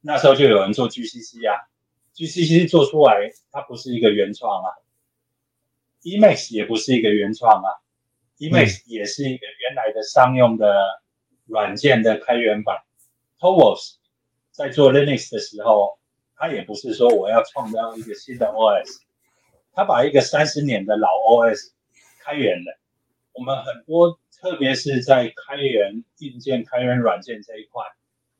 [0.00, 1.70] 那时候就有人做 GCC 啊
[2.16, 4.70] ，GCC 做出来它不是一个原创啊。
[6.04, 7.68] Emacs 也不是一个原创啊
[8.38, 11.02] ，Emacs 也是一个原来的商用的
[11.46, 12.76] 软件的开源版。
[13.40, 13.96] Torvalds
[14.52, 15.98] 在做 Linux 的时候，
[16.36, 18.98] 他也不是说我要创造一个新的 OS，
[19.72, 21.72] 他把一个三十年的老 OS
[22.20, 22.78] 开源了。
[23.32, 27.82] 我们很多，特别是在开源硬件、开源软件这一块，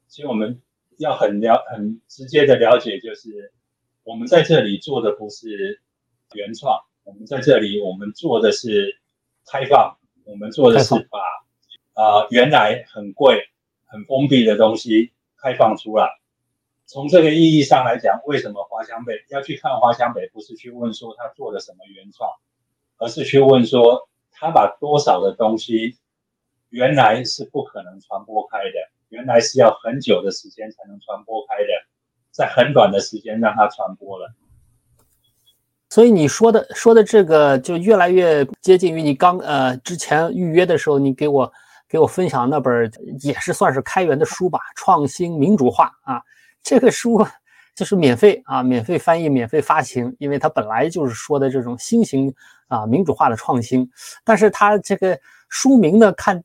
[0.07, 0.61] 其实我们
[0.99, 3.53] 要很了、很直接的了解，就是
[4.03, 5.81] 我们在这里做的不是
[6.35, 6.79] 原创。
[7.05, 8.99] 我们在这里，我们做的是
[9.47, 11.19] 开放，我们做的是把
[11.93, 13.47] 啊原来很贵、
[13.85, 16.09] 很封闭的东西开放出来。
[16.87, 20.29] 从这个意义上来讲，为什么华强北要去看华强北？
[20.29, 22.31] 不是去问说他做了什么原创，
[22.97, 25.99] 而是去问说他把多少的东西
[26.71, 31.69] 原来是不可能传播开的，原来是要很久的时间才能传播开的，
[32.31, 34.33] 在很短的时间让它传播了。
[35.95, 41.53] 所以你说的说的这个就越来越接近于你刚呃之前预约的时候，你给我
[41.89, 46.21] 给我分享那本也是算是开源的书吧，创新民主化啊，
[46.65, 47.25] 这个书
[47.77, 52.35] 就是免费啊，免费翻译，免费发行，因为它本来就是说的这种新型
[52.67, 53.89] 啊民主化的创新，
[54.25, 55.17] 但是它这个
[55.49, 56.43] 书名呢，看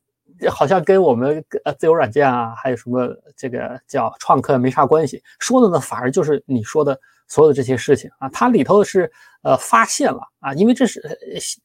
[0.48, 7.00] 好像跟我们呃自由软件啊，还有什么这个叫创客没啥关系，说的呢反而就是你说的。
[7.32, 9.12] 所有的这些事情啊，它里头是
[9.44, 11.00] 呃发现了啊，因为这是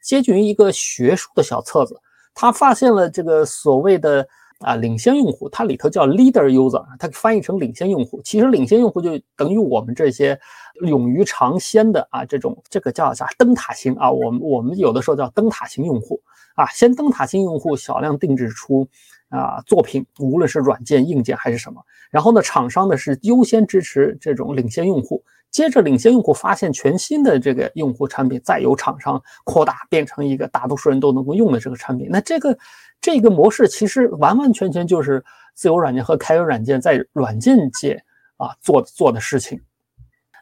[0.03, 1.99] 接近于一个学术的小册子，
[2.35, 10.39] 他发现了这个所谓的啊领先用户，它里头叫 leader user，它翻译成领先用户，其实领先用户就等于我们这些
[10.83, 16.21] 勇于尝鲜的啊这种这个叫啥灯塔型啊，我们我们有的时候叫灯塔型用户
[16.55, 18.89] 啊，先灯塔型用户小量定制出
[19.29, 25.25] 啊作品，无论是软件硬件还是什么，然后呢厂商呢是优先支持这种领先用户。
[25.51, 32.09] 接着，领先用户发现全新的这个用户产品，再由厂商扩大变成一个大多数人都能够用的这个产品。
[32.11, 32.59] 那这个
[33.01, 38.03] 这个模式其实完完全全就是自由软件和开源软件在软件界
[38.37, 39.61] 啊做做的事情。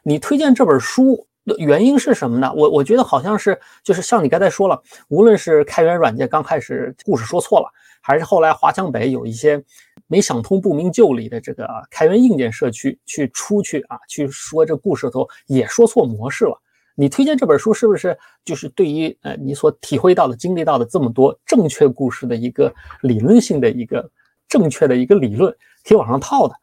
[0.03, 2.53] 你推荐这本书的原因是什么呢？
[2.53, 7.67] 我我觉得好像是就是像你刚才说了，无论是开源软件刚开始故事说错了，
[8.01, 9.63] 还是后来华强北有一些。
[10.07, 16.55] 没想通不明就里的这个开源硬件社区去出去啊，去说这故事的时候也说错模式了。
[16.93, 24.07] 你推荐这本书是不是就是对于呃你所体会到的、经历到的这么多正确故事的一个理论性的一个
[24.47, 25.51] 正确的一个理论
[25.83, 26.53] 可以往上套的？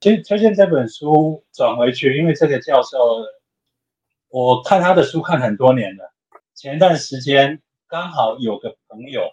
[0.00, 2.98] 其实推荐这本书转回去，因为这个教授，
[4.28, 6.14] 我看他的书看很多年了。
[6.54, 9.32] 前段时间刚好有个朋友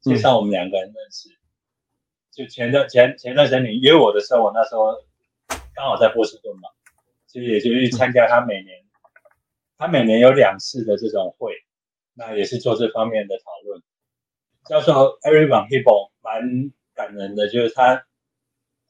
[0.00, 1.28] 介绍我们两个人认识，
[2.30, 4.94] 就前段前前段时间你约我的时候，我那时候
[5.74, 6.70] 刚好在波士顿嘛，
[7.26, 8.82] 所以也就去参加他每年
[9.76, 11.52] 他每年有两次的这种会，
[12.14, 13.82] 那也是做这方面的讨论。
[14.66, 18.06] 教授 Eric Van Hippel 蛮感人的，就是他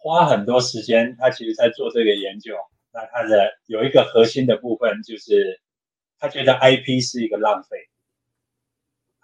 [0.04, 2.54] 花很多时间，他其实在做这个研究。
[2.92, 5.60] 那他的有一个核心的部分就是。
[6.16, 7.76] 他觉得 IP 是一个浪费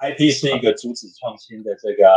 [0.00, 2.12] ，IP 是一个阻止创新的这个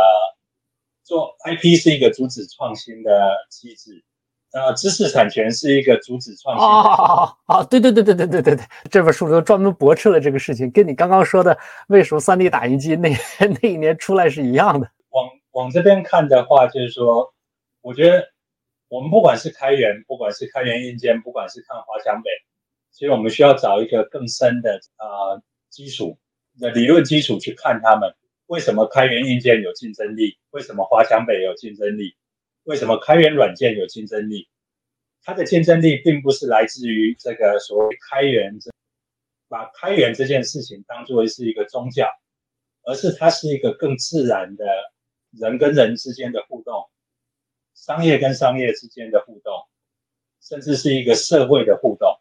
[1.02, 4.04] 做 IP 是一个阻止创新的机制，
[4.52, 6.66] 呃，知识产权是一个阻止创新。
[6.66, 11.56] 哦哦，对对对对对对对对，这本书里头专门驳斥了这个事情，跟你刚刚说的
[11.88, 13.08] 为什么 3D 打印机那
[13.62, 14.90] 那一年出来是一样的。
[15.10, 17.32] 往往这边看的话，就是说，
[17.80, 18.28] 我觉得
[18.88, 22.30] 我们不管是开源，不管是开源硬件，不管是看华强北。
[22.90, 26.16] 其实我们需要找一个更深的呃基础
[26.60, 28.14] 的理论基础去看他们
[28.46, 32.14] 为什么开源硬件有竞争力，为什么华强北有竞争力，
[32.62, 34.48] 为什么开源软件有竞争力？
[35.24, 38.56] 它的竞争力并不是来自于这个所谓开源，
[39.48, 42.06] 把开源这件事情当作是一个宗教，
[42.84, 44.64] 而是它是一个更自然的
[45.32, 46.88] 人跟人之间的互动，
[47.84, 49.52] 商业跟商业之间的互动，
[50.40, 52.18] 甚至是一个社会的互动。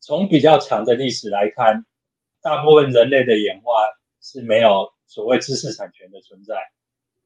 [0.00, 1.84] 从比较长的历史来看，
[2.40, 3.72] 大部分人类的演化
[4.22, 6.54] 是没有所谓知识产权的存在，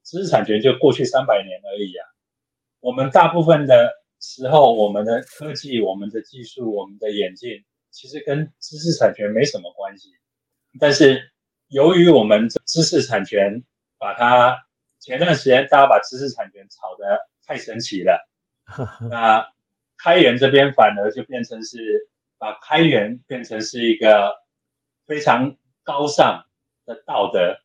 [0.02, 2.04] 知识产权就过去三百年而已啊。
[2.80, 10.10] 我们大部分的时候，我们的科技、我们的技术、我们的演进，其实跟知识产权没什么关系。
[10.80, 11.32] 但是
[11.68, 13.62] 由于我们知识产权
[13.96, 14.58] 把它
[14.98, 18.28] 前段时间大家把知识产权炒得太神奇了，
[19.08, 19.48] 那
[19.96, 22.10] 开源这边反而就变成是。
[22.38, 24.36] 把开源变成是一个
[25.06, 26.44] 非常高尚
[26.84, 27.56] 的道德，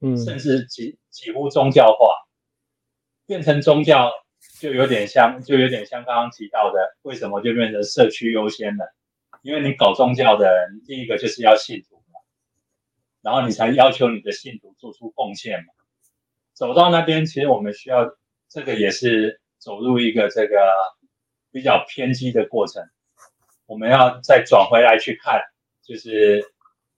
[0.00, 2.14] 嗯，甚至几几乎宗教化，
[3.26, 4.12] 变成宗教
[4.60, 8.86] 就有点像，就有点像刚刚提到的，为什么就变成社区优先了？
[9.42, 12.20] 因为你搞宗教的人，第一个就是要信徒嘛，
[13.20, 15.72] 然后你才要求你的信徒做出贡献嘛。
[16.54, 18.16] 走到那边，其实我们需要
[18.48, 20.56] 这个也是走入一个这个
[21.50, 22.82] 比较偏激的过程。
[23.66, 25.42] 我们要再转回来去看，
[25.82, 26.42] 就是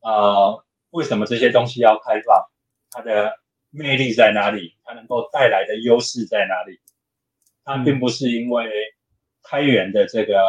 [0.01, 2.47] 呃，为什么这些东西要开放？
[2.91, 3.39] 它的
[3.71, 4.77] 魅力在哪里？
[4.85, 6.81] 它能够带来的优势在哪里？
[7.65, 8.71] 它并不是因为
[9.43, 10.43] 开源的这个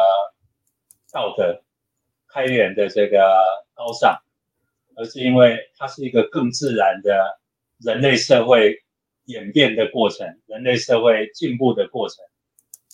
[1.12, 1.62] 道德、
[2.28, 3.18] 开源的这个
[3.74, 4.16] 高尚，
[4.96, 7.38] 而是因为它是一个更自然的
[7.78, 8.81] 人类社会
[9.24, 12.24] 演变的过程，人类社会进步的过程。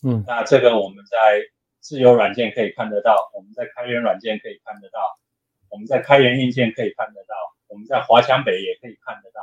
[0.04, 1.42] 嗯，那这个我们在。
[1.80, 4.98] 自由软件可以看得到，我们在开源软件可以看得到，
[5.70, 7.34] 我们在开源硬件可以看得到，
[7.68, 9.40] 我们在华强北也可以看得到。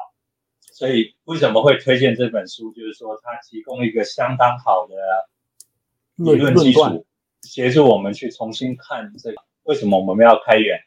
[0.60, 2.72] 所以为什么会推荐这本书？
[2.74, 4.96] 就是说它提供一个相当好的
[6.18, 7.08] 理论基础，
[7.42, 10.78] 协助我们去重新看这个为什么我们要开源，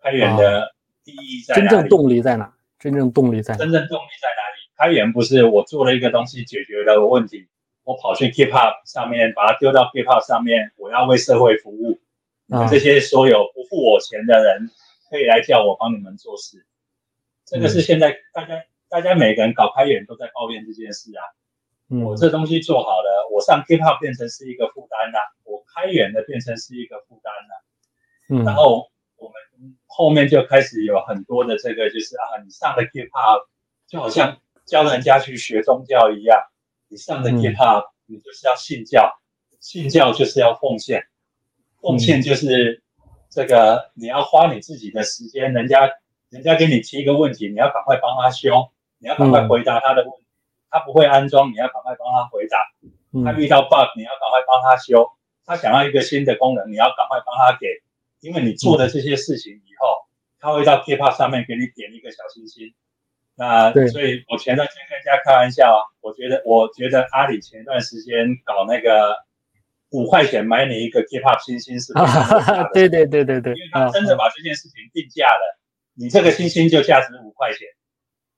[0.00, 1.68] 开源的意义在哪里？
[1.68, 2.54] 真正动力在哪？
[2.78, 4.47] 真正动力在哪真正动力在哪里？
[4.78, 7.48] 开源不是我做了一个东西解决了问题。
[7.82, 10.72] 我跑去 GitHub 上面，把它丢到 GitHub 上面。
[10.76, 11.98] 我要为社会服务，
[12.70, 14.70] 这些所有不付我钱的人，
[15.10, 16.66] 可以来叫我帮你们做事。
[17.46, 21.24] 这个是现在大家大家每个人搞开源都在抱怨这件事啊。
[22.04, 27.64] 我这东西做好了，我上 GitHub 变成是一个负担了，我开源的变成是一个负担了。
[28.28, 29.34] 嗯，然后我们
[29.86, 33.46] 后面就开始有很多的这个，就是啊，你上了 GitHub
[33.86, 34.36] 就好像
[34.68, 36.38] 教人家去学宗教一样。
[36.88, 39.18] 你上的 GitHub，你就是要信教，
[39.60, 41.02] 信教就是要奉献，
[41.82, 42.82] 奉献就是
[43.28, 45.90] 这个你要花你自己的时间，人家
[46.30, 50.26] 人家给你提一个问题，你要赶快帮他修，你要赶快回答他的问题，
[50.70, 52.56] 他不会安装，你要赶快帮他回答，
[53.24, 55.10] 他遇到 bug，你要赶快帮他修，
[55.44, 57.66] 他想要一个新的功能，你要赶快帮他给，
[58.20, 60.08] 因为你做的这些事情以后，
[60.40, 62.74] 他会到 GitHub 上面给你点一个小心心。
[63.38, 69.14] 那所以，我前段时间跟人家开玩笑，我觉得，我觉得阿里前段时间搞那个
[69.90, 71.92] 五块钱买你一个 GitHub 星星是，
[72.74, 75.60] 对对对对对，因为他真的把这件事情定价了，
[75.94, 77.60] 你这个星星就价值五块钱。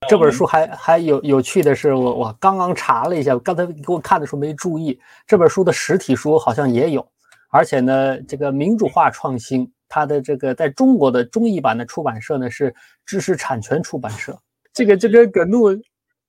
[0.06, 7.10] 这本书还还有有趣的是，我我刚刚查了一下，刚才给我看的时候没注意，这本书的实体书好像也有，
[7.50, 12.74] 而且呢，这个民主化创新，它的这个在中国的中译版的出版社呢是
[13.06, 14.38] 知识产权出版社。
[14.80, 15.78] 这个就跟葛怒，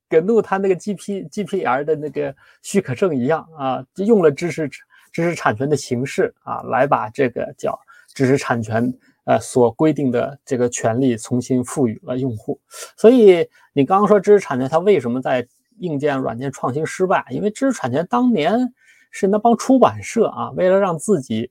[0.09, 4.69] 葛怒他那个 G P G P R 的那个许可证一样啊，就用了知识
[5.13, 7.79] 知识产权的形式啊，来把这个叫
[8.13, 8.93] 知识产权
[9.23, 12.59] 呃所规定的这个权利重新赋予了用户。
[12.97, 15.47] 所以你刚刚说知识产权它为什么在
[15.79, 17.25] 硬件软件创新失败？
[17.29, 18.73] 因为知识产权当年
[19.11, 21.49] 是那帮出版社啊，为了让自己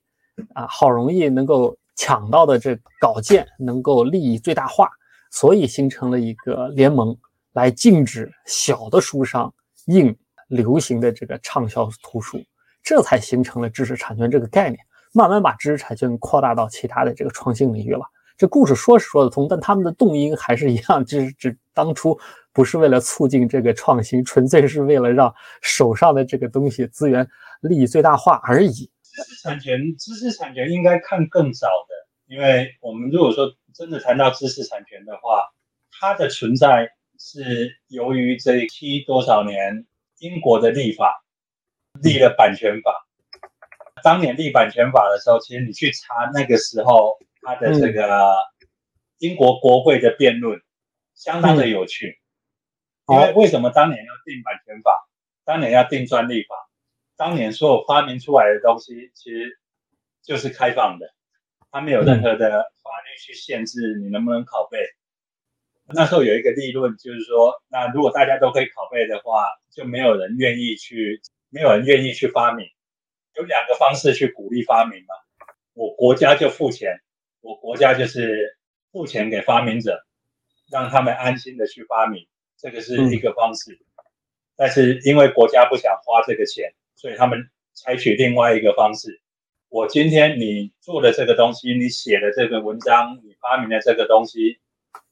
[0.53, 4.91] 啊好容易能够抢到的这稿件能够利益最大化，
[5.31, 7.17] 所以形成了一个联盟。
[7.53, 9.53] 来禁止小的书商
[9.87, 10.17] 印
[10.47, 12.41] 流行的这个畅销图书，
[12.81, 14.79] 这才形成了知识产权这个概念，
[15.13, 18.03] 慢慢把知识产权扩大到其他的这个创新领域了。
[18.39, 22.17] 这故事说是说得通，但他们的动因还是一样，就是指当初
[22.53, 27.29] 不是为了促进这个创新，纯粹是为了让手上的这个东西资源
[27.63, 28.71] 利益最大化而已。
[29.03, 32.00] 知识产权，知识产权应该看更早的，
[32.31, 35.51] 因为我们如果说真的谈到知识产权的话，
[35.91, 36.91] 它的存在。
[37.23, 39.87] 是由于这一期多少年，
[40.21, 41.23] 英国的立法
[42.03, 43.07] 立了版权法。
[44.03, 48.35] 当年立版权法的时候，其实你去查那个时候它的这个
[49.19, 50.63] 英国国会的辩论，
[51.15, 52.19] 相当的有趣。
[53.09, 54.91] 因为为什么当年要定版权法？
[55.45, 56.55] 当年要定专利法？
[57.19, 59.61] 当年所有发明出来的东西，其实
[60.23, 61.13] 就是开放的，
[61.71, 64.79] 它没有任何的法律去限制你能不能拷贝。
[65.93, 72.67] 那时候有一个立论，就是说，那如果大家都可以拷贝的话，就没有人愿意去，没有人愿意去发明。
[73.35, 75.15] 有两个方式去鼓励发明嘛，
[75.75, 77.01] 我国家就付钱，
[77.41, 78.57] 我国家就是
[78.93, 80.05] 付钱给发明者，
[80.71, 83.79] 让他们安心的去发明，这个是一个方式。
[84.57, 89.21] 但是因为国家不想花这个钱，所以他们采取另外一个方式。
[89.71, 94.59] 我今天你做的这个东西，你写的这个文章，你发明的这个东西。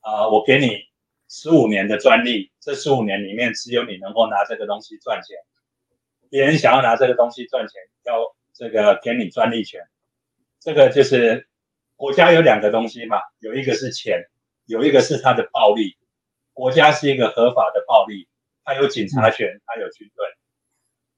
[0.00, 0.80] 啊，我给你
[1.28, 5.36] 十五年的专利，这十五年里面只有你能够拿这个东西赚钱。
[6.28, 9.80] 别人想要拿这个东西赚钱，要这个给你专利权。
[10.58, 11.46] 这个就是
[11.94, 14.24] 国家有两个东西嘛，有一个是钱，
[14.66, 15.96] 有一个是它的暴力。
[16.52, 18.26] 国家是一个合法的暴力，
[18.64, 20.26] 它有警察权，它有军队。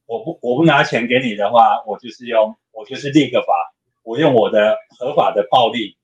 [0.04, 3.52] 我不我不拿钱给你的话，我就是用我就是立个法，
[4.02, 5.98] 我用我的合法的暴力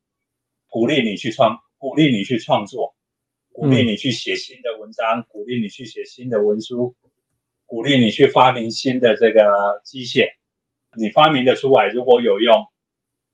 [0.69, 1.59] 鼓励你去创。
[1.79, 2.95] 鼓励你去创作，
[3.53, 6.97] 鼓励你去写新的文章，鼓励你去写新的文书，
[7.67, 10.31] 鼓励你去发明新的这个机械。
[10.97, 12.67] 你发明的出来如果有用，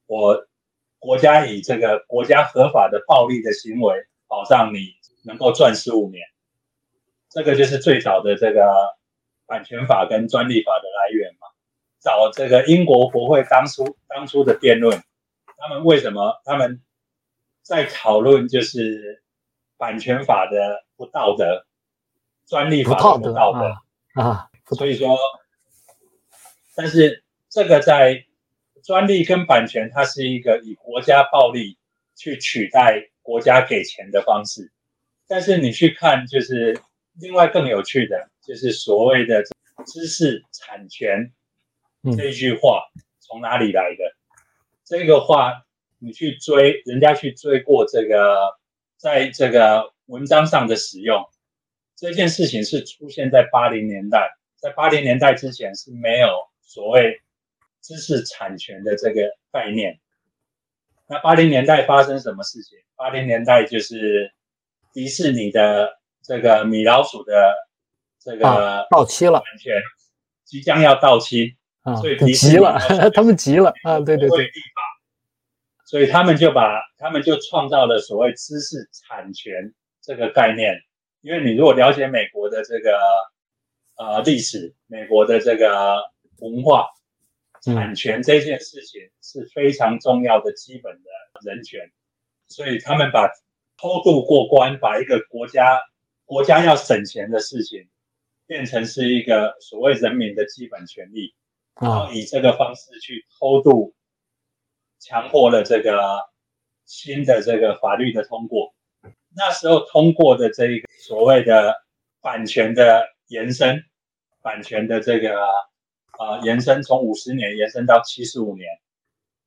[0.07, 0.45] 我
[0.99, 3.95] 国家以这个国家合法的暴力的行为
[4.27, 4.89] 保障你
[5.25, 6.21] 能够赚十五年。
[7.31, 8.67] 这个就是最早的这个
[9.47, 11.42] 版权法跟专利法的来源嘛。
[12.03, 15.03] 找这个英国国会当初当初的辩论，
[15.57, 16.83] 他们为什么他们？
[17.65, 19.23] 在讨论就是
[19.77, 21.65] 版权法的不道德，
[22.45, 25.17] 专利法的不道德啊，所以说，
[26.75, 28.25] 但是这个在
[28.83, 31.79] 专利跟版权，它是一个以国家暴力
[32.17, 34.73] 去取代国家给钱的方式。
[35.29, 36.81] 但是你去看，就是
[37.15, 39.45] 另外更有趣的，就是所谓的
[39.87, 41.33] 知识产权
[42.17, 42.85] 这一句话
[43.21, 44.15] 从哪里来的？
[44.85, 45.65] 这个话。
[46.05, 48.59] 你去追人家去追过这个，
[48.97, 51.25] 在这个文章上的使用，
[51.95, 56.29] 这件事情是出现在八零年代，在八零年代之前是没有
[56.61, 57.21] 所谓
[57.81, 60.01] 知识产权的这个概念。
[61.07, 62.81] 那八零年代发生什么事情？
[62.97, 64.35] 八零年代就是
[64.93, 67.55] 迪士尼的这个米老鼠的
[68.19, 69.81] 这个到期了，版权
[70.45, 72.79] 即将要到期啊，所以急了，
[73.15, 74.51] 他们急了啊，对对对。
[75.85, 80.81] 所以他们就把他们就创造了所谓知识产权这个概念，
[81.21, 82.99] 因为你如果了解美国的这个
[83.97, 86.03] 呃历史，美国的这个
[86.39, 86.87] 文化，
[87.61, 91.11] 产权这件事情是非常重要的基本的
[91.45, 91.81] 人权，
[92.49, 93.29] 所以他们把
[93.77, 95.79] 偷渡过关，把一个国家
[96.25, 97.87] 国家要省钱的事情，
[98.47, 101.35] 变成是一个所谓人民的基本权利，
[101.81, 103.95] 然后以这个方式去偷渡。
[105.05, 105.91] 强迫了这个
[106.85, 108.73] 新的这个法律的通过，
[109.35, 111.75] 那时候通过的这一个所谓的
[112.21, 113.83] 版权的延伸，
[114.43, 118.69] 版权的这个啊延伸，从五十年延伸到七十五年，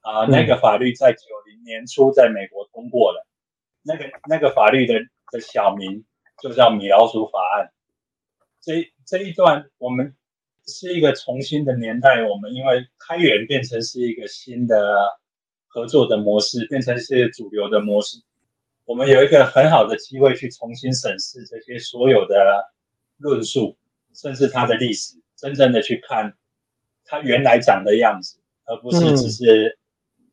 [0.02, 3.26] 啊那个法律在九零年初在美国通过了，
[3.82, 4.96] 那个那个法律的
[5.32, 6.04] 的小名
[6.44, 7.72] 就叫米老鼠法案。
[8.60, 10.18] 这这一段我们
[10.68, 14.76] 是一个重新的年代，我们因为开源变成是一个新的。
[15.68, 18.18] 合作的模式变成是主流的模式，
[18.86, 22.72] 我们有一个很好的机会去重新审视这些所有的
[23.18, 23.76] 论述，
[24.14, 26.34] 甚至它的历史，真正的去看
[27.04, 29.78] 它原来长的样子，而不是只是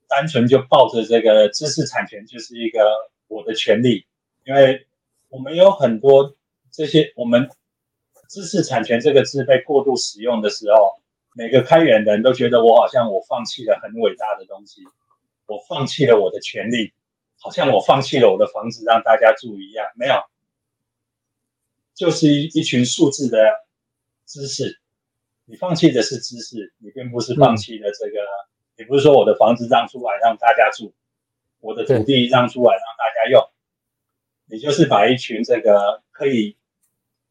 [0.09, 2.89] 单纯就抱着这个知识产权就是一个
[3.26, 4.07] 我的权利。
[4.47, 4.87] 因为
[5.28, 6.37] 我们有很多
[6.70, 7.51] 这些，我们
[8.33, 10.99] 知识产权这个字被过度使用的时候，
[11.35, 14.80] 每个开源人都觉得我好像我放弃了很伟大的东西，
[15.45, 16.95] 我放弃了我的权利，
[17.39, 20.14] 好像我放弃了我的房子让大家住一样，没有，
[21.95, 23.37] 就是一一群数字的
[24.24, 24.80] 知识。
[25.45, 28.18] 你放弃的是知识，你并不是放弃了这个，
[28.76, 30.95] 也不是说我的房子让出来让大家住，
[31.61, 33.47] 我的土地让出来让大家用，
[34.47, 36.57] 你就是把一群这个可以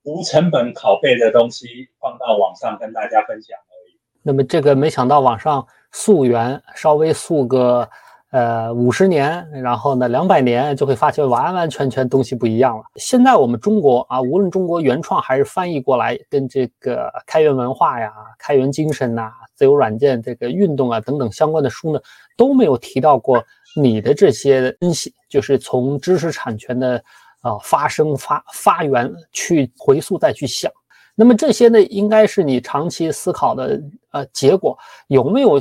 [0.03, 1.67] 无成本拷贝的东西
[1.99, 3.99] 放到网上跟大家分享而已。
[4.21, 7.89] 那么这个没想到网上溯源稍微溯个。
[8.33, 12.83] 呃，五十年，然后呢，两百年就会发现完完全全东西不一样了。
[12.95, 21.99] 现在我们中国啊，无论中国原创还是翻译过来，跟这个开源文化呀、开源精神呐、自由软件这个运动啊等等相关的书呢，
[22.37, 23.43] 都没有提到过
[23.75, 27.03] 你的这些分析，就是从知识产权的
[27.41, 30.71] 啊发生发发源去回溯再去想。
[31.13, 33.81] 那么这些呢，应该是你长期思考的
[34.11, 34.77] 呃结果，
[35.07, 35.59] 有没有？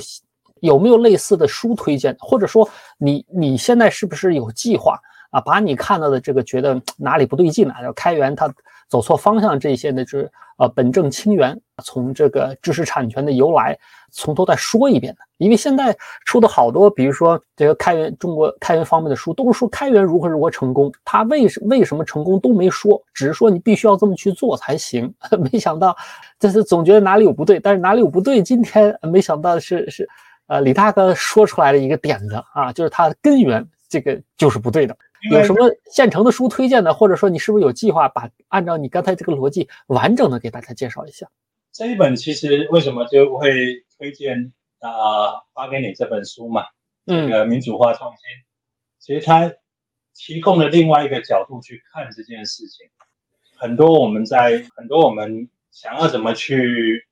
[0.62, 2.14] 有没有类似的书推荐？
[2.20, 2.68] 或者说，
[2.98, 5.00] 你你现在是不是有计划
[5.30, 5.40] 啊？
[5.40, 7.82] 把你看到的这个觉得哪里不对劲啊？
[7.82, 8.46] 要开源它
[8.90, 10.04] 走错方向这些呢？
[10.04, 13.78] 就是呃本正清源，从这个知识产权的由来
[14.10, 15.20] 从头再说一遍的。
[15.38, 25.14] 因为现在出的好多，比如说这个开源中国开源方面的书，都是说开源如何如何成功，他为什为什么成功都没说，只是说你必须要这么去做才行。
[25.50, 25.96] 没想到，
[26.38, 28.42] 这是总觉得哪里有不对，但是哪里有不对？
[28.42, 30.06] 今天没想到是是。
[30.48, 34.96] 呃，李大哥说出来的一个点子啊，就是它的根源，这个就是不对的。
[35.30, 41.28] 有什么现成的书推荐的，或者说你是不是有计划把按照你刚才这个逻辑完整的给大家介绍一下？
[41.72, 46.64] 这一本其实为什么就会推荐啊发给你这本书嘛？
[47.06, 48.20] 这个民主化创新，
[48.98, 49.52] 其实它
[50.14, 52.86] 提供了另外一个角度去看这件事情。
[53.56, 57.06] 很多我们在很多我们想要怎么去。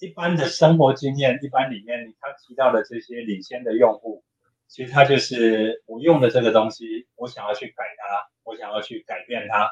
[0.00, 4.22] 一般的生活经验，一般里面他提到的这些领先的用户，
[4.68, 9.70] 其实他就是我用的这个东西，我想要去改它，我想要去改变它。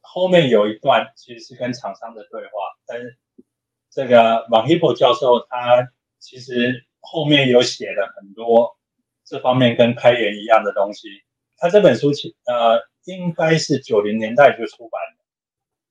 [0.00, 2.50] 后面有一段其实是跟厂商的对话，
[2.86, 3.18] 但是
[3.90, 5.86] 这个王 h i p o 教授他
[6.18, 8.76] 其实后面有写了很多
[9.24, 11.08] 这方面跟开源一样的东西。
[11.58, 15.24] 他这本书其呃应该是九零年代就出版的，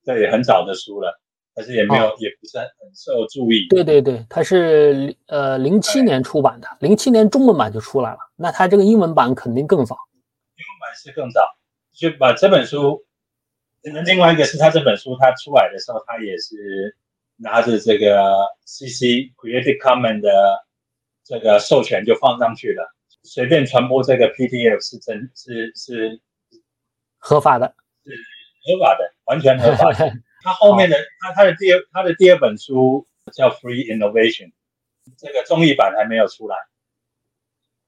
[0.03, 1.21] 这也很早的书了。
[1.53, 3.67] 但是也没有，也不是很受注意。
[3.69, 8.19] 对对对，它是呃零七年出版的，零七年中文版就出来了。
[8.35, 9.95] 那它这个英文版肯定更早。
[10.55, 11.41] 英文版是更早，
[11.93, 13.05] 就把这本书。
[13.83, 16.95] 那另外一个是他这本书他出来的时候，他也是
[17.37, 20.29] 拿着这个 CC Creative Commons 的
[21.25, 22.93] 这个授权就放上去了，
[23.23, 26.21] 随便传播这个 PDF 是真，是是
[27.17, 27.73] 合法的，
[28.05, 29.91] 是合法的，完全合法。
[30.43, 34.51] 他后面的他他的第二他的第二本书叫 Free Innovation，
[35.17, 36.57] 这个综艺版还没有出来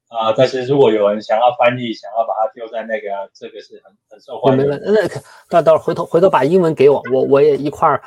[0.09, 0.33] 啊。
[0.37, 4.67] 但是如果有人想要翻译，想要把它丢在那个，这个是很很受欢迎。
[4.67, 8.03] 那那那到回头回头把英文给我，我我也一块儿。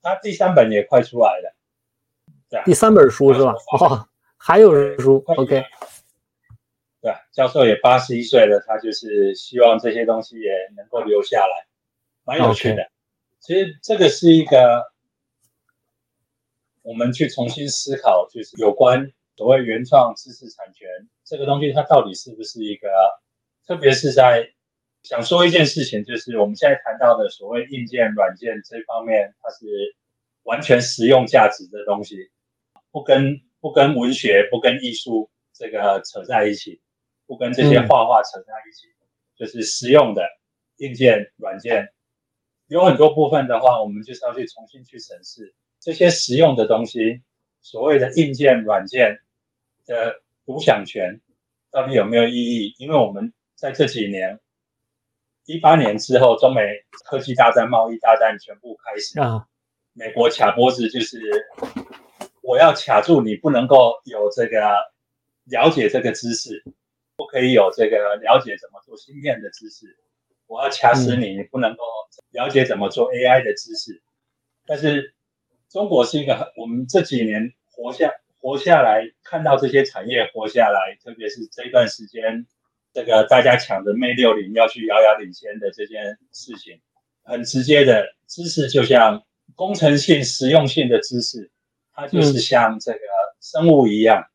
[0.00, 1.54] 他第三本也快出来了，
[2.50, 3.54] 对，第三本书是吧？
[3.78, 5.64] 哦，还有书，OK。
[7.00, 11.66] 对，教授也八十一岁了，他就是希望这些东西也能够留下来，
[12.24, 12.88] 蛮有趣的。
[13.42, 14.84] 其实这个是一个，
[16.82, 20.88] 我们去重新思考，就是有关所谓原创知识产权
[21.24, 22.88] 这个东西，它到底是不是一个，
[23.66, 24.48] 特别是在
[25.02, 29.66] 想说一件事情，就是我们现在谈到的所谓硬件、软件这方面，它是
[30.44, 32.30] 完全实用价值的东西，
[32.92, 36.80] 不跟不跟文学、不跟艺术这个扯在一起，
[37.26, 38.86] 不跟这些画画扯在一起，
[39.36, 40.22] 就是实用的
[40.76, 41.92] 硬件、软件。
[42.68, 47.20] 有很多部分的话，我们就是要去重新去审视这些实用的东西，
[47.60, 49.20] 所谓的硬件、软件
[49.84, 51.20] 的独享权
[51.70, 52.74] 到底有没有意义？
[52.78, 54.40] 因为我们在这几年，
[55.44, 56.62] 一八年之后，中美
[57.04, 59.46] 科技大战、贸易大战全部开始啊，
[59.92, 61.20] 美国卡脖子就是
[62.42, 64.60] 我要卡住你，不能够有这个
[65.44, 66.64] 了解这个知识，
[67.16, 69.98] 不可以有这个了解怎么做芯片的知识。
[70.52, 71.82] 我要掐死你，你不能够
[72.32, 74.02] 了解怎么做 AI 的知识。
[74.66, 75.14] 但是
[75.70, 82.46] 中国是一个，我们这几年活下活下来，看到这些产业活下来，特别是这一段时间，
[82.92, 86.82] 这个大家抢着 Mate 六零要去遥遥领先的这件事情，
[87.22, 89.24] 很直接的知识，就像
[89.56, 91.50] 工程性、实用性的知识，
[91.94, 92.98] 它就是像这个
[93.40, 94.26] 生物一样，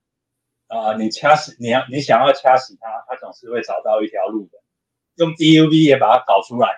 [0.65, 4.57] 啊，你掐死你要你想要掐死它，它总是会找到一条路的。
[5.17, 6.69] 用 DUV 也把它搞出来。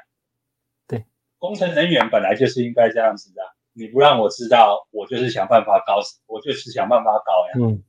[0.87, 1.05] 对，
[1.37, 3.41] 工程人员本来就是应该这样子的。
[3.73, 7.67] 你不让我知道，我就是想办法搞死，我就是想办法搞呀。
[7.67, 7.81] 嗯，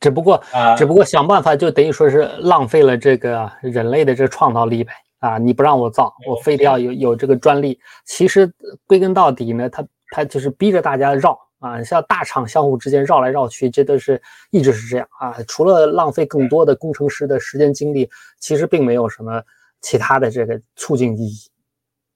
[0.00, 4.92] 只不过啊，只不过想办法就等于说是浪费了这个人类的这个创造力呗。
[5.18, 7.78] 啊，你不让我造，我非得要有有这个专利。
[8.06, 8.50] 其实
[8.86, 14.20] 归根到底呢，他他就是逼着大家绕啊，像大厂相互之间绕来绕去，这都是
[14.50, 15.36] 一直是这样啊。
[15.46, 19.42] 除了浪费更多的工程师的时间精力，其实并没有什么
[19.80, 21.50] 其他的这个促进意义。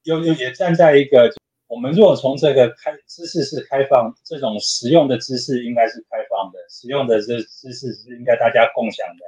[0.05, 1.33] 又又也站在一个，
[1.67, 9.25] 我们如果从这个开知识是开放，这种实用的知识应该是开放的，实用的这知识是应该大家共享的。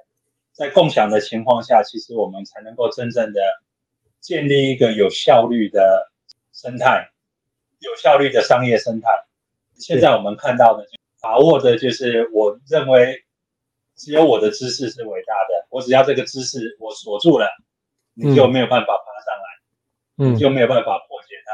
[0.53, 3.41] 在共享的情况下，其实我们才能够真正的。
[4.19, 6.11] 建立一个有效率的
[6.53, 7.13] 生态，
[7.79, 9.09] 有效率的商业生态。
[9.79, 10.85] 现在我们看到的，
[11.21, 13.23] 把握的就是我认为
[13.95, 15.69] 只有我的知识是伟大的。
[15.71, 17.47] 我只要这个知识我锁住了，
[18.19, 21.53] 你就没有办法爬上来，你就没有办法破解它。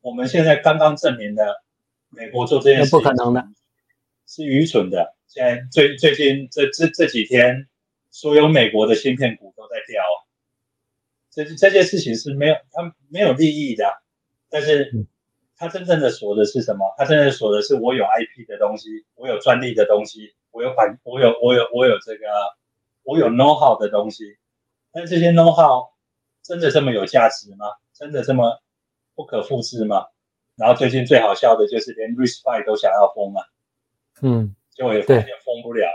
[0.00, 1.62] 我们现在刚刚证明了，
[2.08, 3.46] 美国做这件事不可能的，
[4.26, 5.14] 是愚蠢的。
[5.28, 7.68] 现在最最近这这这几天，
[8.10, 10.02] 所有美国的芯片股都在掉。
[11.30, 13.84] 这这件事情是没有，它没有利益的，
[14.48, 15.06] 但是
[15.58, 16.94] 它真正的锁的是什么？
[16.96, 22.26] 它真正锁的是我有 IP 的东西，我有专利的东西，我有版，我有我有我有这个，
[23.02, 24.38] 我有 know how 的东西。
[24.92, 25.88] 但这些 know how
[26.42, 27.66] 真的这么有价值吗？
[27.94, 28.60] 真的这么
[29.14, 30.04] 不可复制吗？
[30.56, 33.48] 然后最近最好笑的就是连 RISC-V 都想要封了，
[34.20, 35.88] 嗯，结果也发现封不了。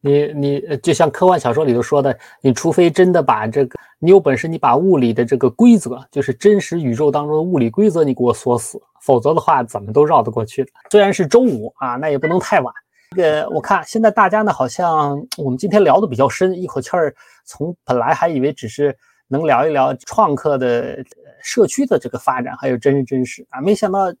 [0.00, 10.70] 你你就像科幻小说里头说的，你除非真的把这个，你有本事，你把物理的这个规则，就是真实宇宙当中的物理规则，你给我锁死，否则的话怎么都绕得过去的。
[10.90, 12.72] 虽然是周五啊，那也不能太晚。
[13.10, 18.96] 这个我看现在大家呢，好像我们今天聊的比较深，一口气儿从本来还以为只是
[19.28, 21.04] 能聊一聊创客的
[21.42, 24.14] 社区的这个发展，还有真人真事啊，没想到呃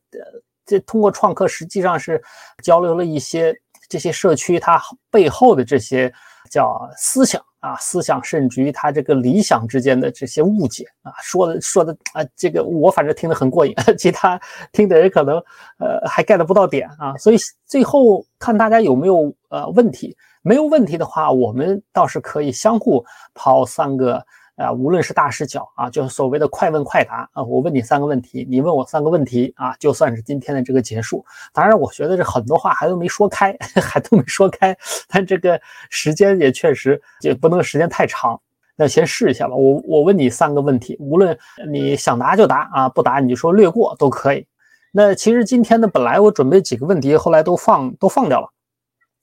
[0.64, 2.22] 这通过创客实际上是
[2.62, 3.54] 交流了一些。
[3.88, 4.82] 这些社区它
[5.12, 6.12] 背后的这些
[6.50, 14.40] 叫思想啊，思想甚至于他这个理想之间的这些误解啊，说的说的啊，这个我反正听得很过瘾， 其他
[14.70, 15.36] 听的人可能
[15.78, 17.36] 呃还 get 不到点啊，所以
[17.66, 23.04] 最后看大家有没有呃问题，没有问题的话，我们倒是可以相互
[23.34, 24.24] 抛三个。
[24.56, 31.24] 啊，无论是大是小啊，就是所谓的快问快答啊，我问你三个问题，你问我三个问题啊，就算是今天的这个结束。
[31.52, 34.76] 当然，我觉得这很多话还都没说开， 还都没说开，
[35.08, 38.40] 但这个时间也确实也不能时间太长。
[38.76, 41.38] 那先试一下吧，我我问你三个问题，无论
[41.70, 44.46] 你想答就答啊，不答你就说略过都可以。
[44.92, 48.48] 那其实今天呢，本来我准备几个问题，后来都放都放掉了。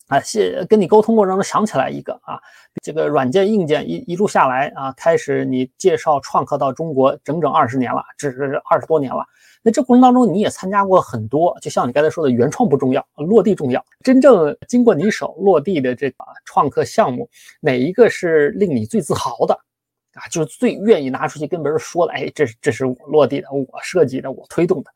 [0.07, 2.37] 啊，谢跟你沟通过程中想起来一个啊，
[2.83, 9.25] 这个软件硬件一一路下来啊，开始你介绍创客到中国整整二十年了，这是二十多年了。
[9.63, 13.83] 那这过程当中你也参加过很多，就像你刚才说的，原创不重要，落地重要。
[14.01, 17.29] 真正经过你手落地的这个创客项目，
[17.61, 19.53] 哪一个是令你最自豪的
[20.15, 20.27] 啊？
[20.29, 24.91] 就是最愿意拿出去跟别人说的，哎，这这是我落地的，我设计的，我推动的。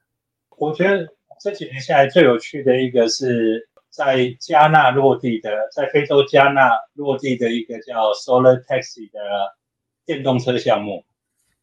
[0.58, 1.08] 我觉得
[1.42, 3.70] 这几年下来最有趣的一个是。
[3.98, 9.20] 在加纳落地的，在非洲加纳落地的一个叫 Solar Taxi 的
[10.06, 11.04] 电动车项目。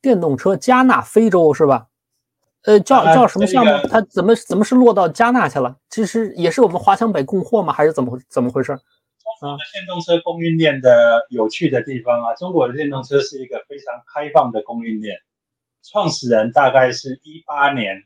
[0.02, 1.86] 电动车加纳非洲是吧？
[2.64, 3.70] 呃，叫叫什么项目？
[3.86, 5.76] 它怎么怎么是落到加纳去了？
[5.88, 7.72] 其实也是我们华强北供货吗？
[7.72, 8.72] 还是怎么怎么回事？
[8.72, 15.16] 中国的电动车供应链的有趣的地方啊，中国的电动车是一个非常开放的供应链。
[15.84, 18.02] 创始人大概是一八年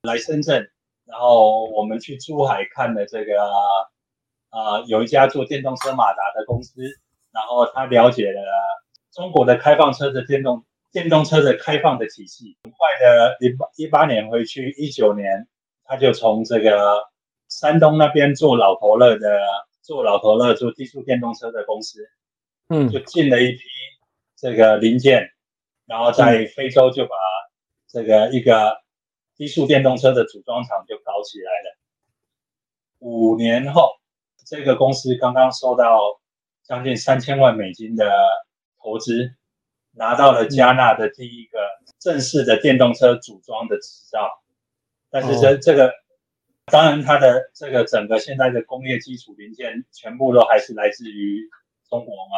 [0.00, 0.70] 来深圳。
[1.10, 3.42] 然后我们去珠海看了这个，
[4.50, 6.82] 啊，有一家做电动车马达的公司，
[7.32, 8.42] 然后他了解了
[9.10, 12.58] 中国的开放车的电动电动车的开放的体系。
[12.62, 15.48] 很快的，一八一八年回去，一九年
[15.86, 17.02] 他就从这个
[17.48, 19.40] 山东那边做老头乐的，
[19.80, 22.06] 做老头乐做低速电动车的公司，
[22.68, 23.60] 嗯，就进了一批
[24.36, 25.30] 这个零件，
[25.86, 27.16] 然后在非洲就把
[27.88, 28.76] 这个一个。
[29.38, 31.78] 低速电动车的组装厂就搞起来了。
[32.98, 33.92] 五年后，
[34.44, 36.20] 这个公司刚刚收到
[36.64, 38.12] 将近三千万美金的
[38.82, 39.32] 投资，
[39.92, 41.60] 拿到了加纳的第一个
[42.00, 44.28] 正式的电动车组装的执照。
[45.08, 45.94] 但是这这个，
[46.66, 51.48] 当然它的这个整个现在的工业基础零件全部都还是来自于
[51.88, 52.32] 中国嘛。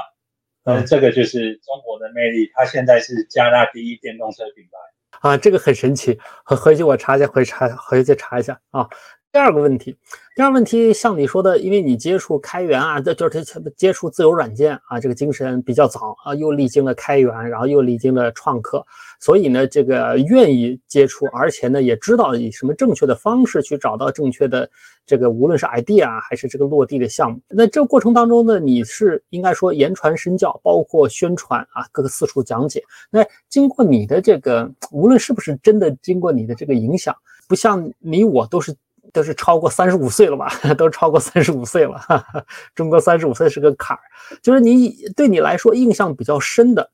[0.64, 2.51] 嗯，这个就是中国的魅力。
[2.53, 4.78] 它现在是加纳第一电动车品牌。
[5.20, 8.88] 啊，这个很神奇，回回去我查一下，回查回去再查一下啊。
[9.33, 9.97] 第二个问题，
[10.35, 13.45] 第二个问题像你说的，因为你接触开源啊，这就是
[13.76, 18.85] 接触自由软件啊，这个精神比较早啊，又历经了开源，然后又历经了创客，
[19.20, 24.68] 所以呢，这个愿意接触，而且呢，也知道以什么正确的方式去找到正确的
[25.07, 27.41] 这个，无论是 idea，还是这个落地的项目。
[27.49, 32.83] 那这个过程当中呢，你是应该说言传身教，包括宣传啊，各个四处讲解。
[33.11, 37.14] 那经过你的这个，无论是不是真的经过你的这个影响，
[37.47, 38.74] 不像你我都是。
[39.12, 40.48] 都是超过三十五岁了吧？
[40.78, 41.98] 都超过三十五岁了。
[41.98, 42.44] 哈哈，
[42.74, 44.00] 中国三十五岁是个坎儿，
[44.42, 46.90] 就是你对你来说印象比较深的，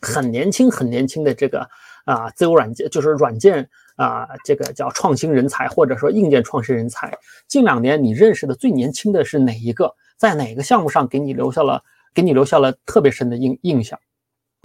[0.00, 1.68] 很年轻很年轻的这个
[2.04, 7.16] 啊，自由软件就是软件啊，这个叫创新人才或者说硬件创新人才。
[7.48, 9.94] 近两年你认识的最年轻的是哪一个？
[10.16, 11.82] 在哪个项目上给你留下了
[12.14, 13.98] 给你留下了特别深的印印象？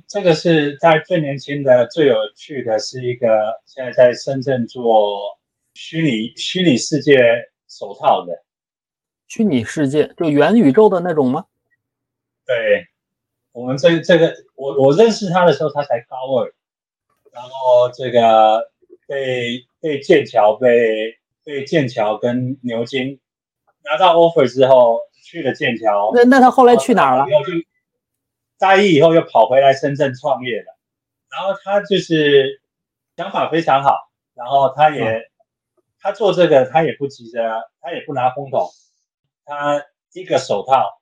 [0.08, 3.28] 这个是在最年轻的、最有趣的是一个
[3.66, 5.40] 现在在深圳做。
[5.74, 7.18] 虚拟虚拟世界
[7.68, 8.44] 手套的，
[9.28, 11.46] 虚拟世界就元宇宙的那种吗？
[12.46, 12.88] 对，
[13.54, 16.54] 我们这这个我我认识他的时候，他才高二，
[17.32, 18.70] 然后这个
[19.08, 23.20] 被被剑桥被被剑桥跟牛津
[23.84, 27.26] 拿到 offer 之后去了剑桥，那那他后来去哪儿了？
[28.60, 30.78] 大一以后又跑回来深圳创业了，
[31.30, 32.62] 然后他就是
[33.16, 35.31] 想法非常好，然后他也。
[36.02, 37.40] 他做这个，他也不急着，
[37.80, 38.68] 他也不拿风筒，
[39.46, 41.00] 他一个手套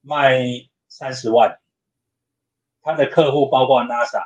[0.00, 0.44] 卖
[0.86, 1.58] 三十万，
[2.80, 4.22] 他的客户包括 NASA，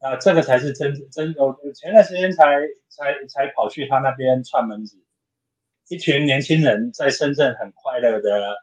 [0.00, 1.34] 啊，这个才是真真。
[1.38, 2.44] 我前段时间才
[2.88, 5.02] 才才跑去他那边串门子，
[5.88, 8.54] 一群年轻人在深圳很快乐的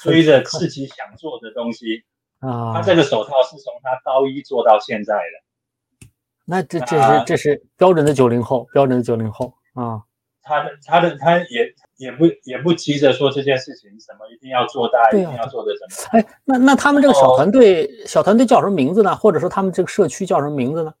[0.00, 2.04] 追着自己想做的东西
[2.38, 2.72] 啊。
[2.72, 5.43] 他这个手套是从他高一做到现在的。
[6.46, 10.02] 那这这是这是标准的九零后，标准的九零后啊。
[10.46, 16.18] 他的他的他也也不也不急着说这件事情什么一定要做大，一定要做的什么。
[16.18, 19.16] 哎，那那他们这个小团队小团队叫什么名字呢？
[19.16, 20.92] 或者说他们这个社区叫什么名字呢？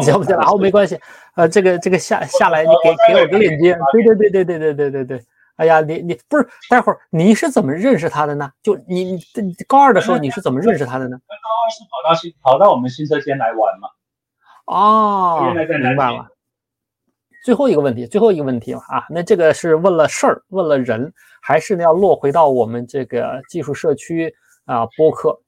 [0.00, 0.40] 你记不记得？
[0.40, 0.98] 好，没关系。
[1.34, 3.76] 呃，这个这个下下来，你给给我个链接。
[3.92, 5.24] 对对对对对对对对对。
[5.56, 8.50] 哎呀，你你不是待会儿你是怎么认识他的呢？
[8.62, 11.18] 就你你高二的时候你是怎么认识他的呢？
[11.28, 13.88] 高二是跑到新跑到我们新车间来玩嘛。
[14.68, 16.28] 哦，明白了。
[17.42, 19.06] 最后一个问题，最后一个问题了啊！
[19.08, 21.10] 那这个是问了事儿，问了人，
[21.40, 24.34] 还是要落回到我们这个技术社区
[24.66, 24.84] 啊？
[24.96, 25.40] 播客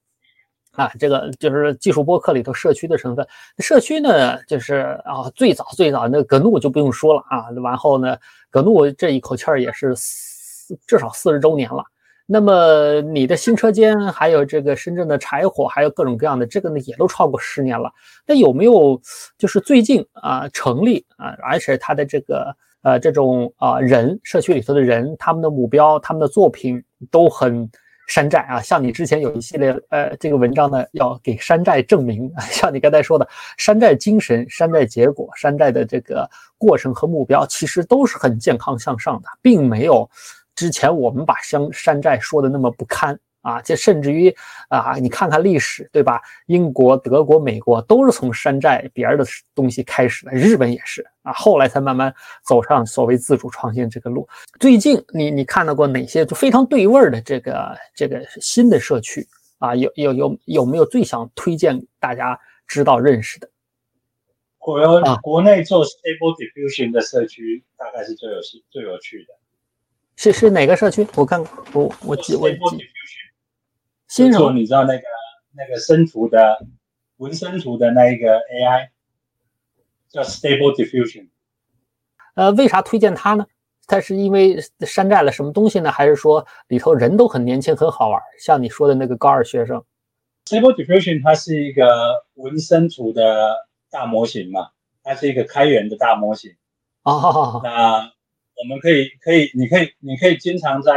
[0.73, 3.27] 啊，这个就是技术播客里头社区的成分。
[3.59, 7.51] 社区呢，就是啊，最早最早那格怒就不用说了啊。
[7.63, 8.17] 然后呢，
[8.49, 11.85] 格怒这一口气儿也是四至少四十周年了。
[12.33, 17.91] 那么你的新车间，还有这个深圳的柴火，还有各种各样的，这个呢也都超过十年了。
[18.25, 19.01] 那有没有
[19.37, 27.69] 就是最近啊成立啊，而且他的这个呃这种啊人社区里头的人，他们的目标、他们的作品都很
[28.07, 28.61] 山寨啊。
[28.61, 32.33] 像你之前有一系列呃这个文章呢，要给山寨证明。
[32.49, 33.29] 像你刚才说的，
[33.59, 40.09] 山寨精神、山寨结果、山寨的这个过程和目标，其实都是很健康向上的，并没有。
[40.61, 44.29] 之前我们把山山寨说的那么不堪啊，这甚至于
[44.69, 46.21] 啊，你看看历史，对吧？
[46.49, 54.29] 英国、德国、美国都是从山寨别人的东西开始的，日本也是啊，后来才慢慢走上所谓自主创新这个路。
[54.59, 59.27] 最近你你看到过哪些就非常对味儿的这个这个新的社区
[59.61, 59.75] 啊？
[59.75, 63.49] 有有有有没有最想推荐大家知道认识的？
[64.59, 69.40] 国啊，国内做 Stable Diffusion 的社区大概是最有趣最有趣的。
[70.23, 71.07] 是是哪个社区？
[71.17, 71.43] 我看
[71.73, 72.87] 我我记我记。
[74.07, 75.03] 新手，你知道那个
[75.57, 76.67] 那个生图的
[77.17, 78.91] 纹身图的那一个 AI
[80.11, 81.31] 叫 Stable Diffusion。
[82.35, 83.47] 呃，为啥推荐它呢？
[83.87, 85.91] 它是因为山寨了什么东西呢？
[85.91, 88.21] 还是说里头人都很年轻很好玩？
[88.39, 89.83] 像你说的那个高二学生。
[90.45, 93.57] Stable Diffusion 它是一个纹身图的
[93.91, 94.69] 大模型嘛？
[95.03, 96.55] 它是一个开源的大模型。
[97.05, 97.63] 哦。
[97.65, 98.13] 那。
[98.63, 100.93] 我们可以，可以，你可以，你可以经常在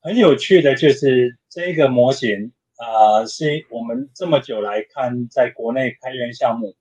[0.00, 6.74] 很有趣的，就是这个模型啊，是我们这么久来看，在国内开源项目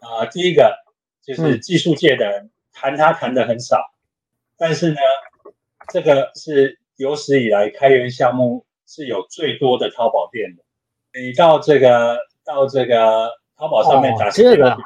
[0.00, 0.76] 啊，第一个
[1.22, 3.80] 就是技术界的人谈它谈的很少，
[4.56, 5.00] 但是呢，
[5.92, 10.62] 这个是有史以来开源项目是有最多的淘宝店的。
[11.20, 14.76] 你到这个到这个淘宝上面打 Stable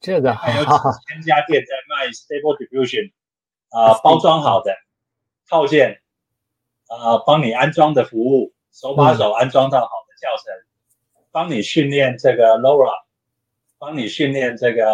[0.00, 0.70] 这个还有几
[1.06, 3.12] 千家店在卖 Stable Diffusion。
[3.70, 4.76] 啊，包装好的
[5.48, 6.00] 套件，
[6.86, 10.52] 啊，帮你安装的服务，手把手安装到好的教程，
[11.30, 12.92] 帮你训练这个 LoRa，
[13.78, 14.84] 帮你训练这个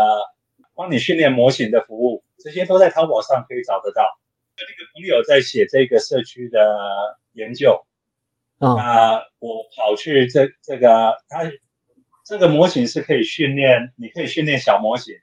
[0.74, 4.02] 帮你训练模型的服务，这些都在淘宝上可以找得到。
[4.58, 7.84] 那个朋友在写这个社区的研究，
[8.58, 11.50] 那我跑去这这个他
[12.24, 15.14] 这个模型是可以训练，你可以训练小模型，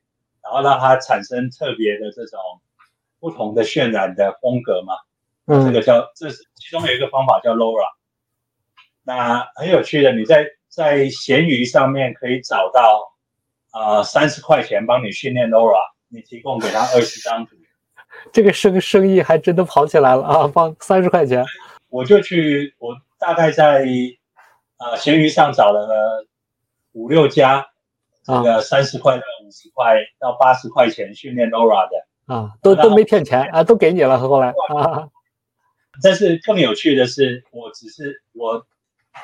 [0.44, 2.40] 然后让它产生特别的这种
[3.24, 4.96] 不同的渲染的风格嘛。
[5.46, 7.88] 嗯，这个叫这是其中有一个方法叫 Laura，
[9.02, 13.14] 那很有趣的，你在在闲鱼上面可以找到
[13.72, 17.56] 啊三十块钱帮你训练 Laura，你提供给他二十张图，
[18.34, 20.52] 这个生生意还真的跑起来了啊！
[20.54, 21.46] 帮三十块钱，
[21.88, 23.86] 我就去，我大概在
[24.78, 26.26] 啊闲鱼上找了
[26.92, 27.66] 五六家，
[28.26, 35.10] 这个三十块到五十块到八十块钱训练 Laura 的啊，都都没骗钱啊，都给你了，后来啊。
[36.02, 38.66] 但是更有趣的是，我只是我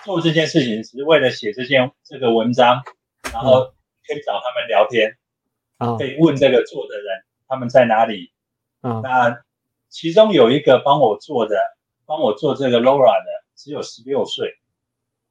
[0.03, 2.83] 做这件事情，只是为了写这件这个文章，
[3.33, 3.73] 然后
[4.05, 5.17] 可以找他们聊天，
[5.77, 8.31] 啊，可以问这个做的人他们在哪里，
[8.81, 9.41] 啊，那
[9.89, 11.55] 其中有一个帮我做的，
[12.05, 13.25] 帮我做这个 Laura 的，
[13.55, 14.53] 只有十六岁，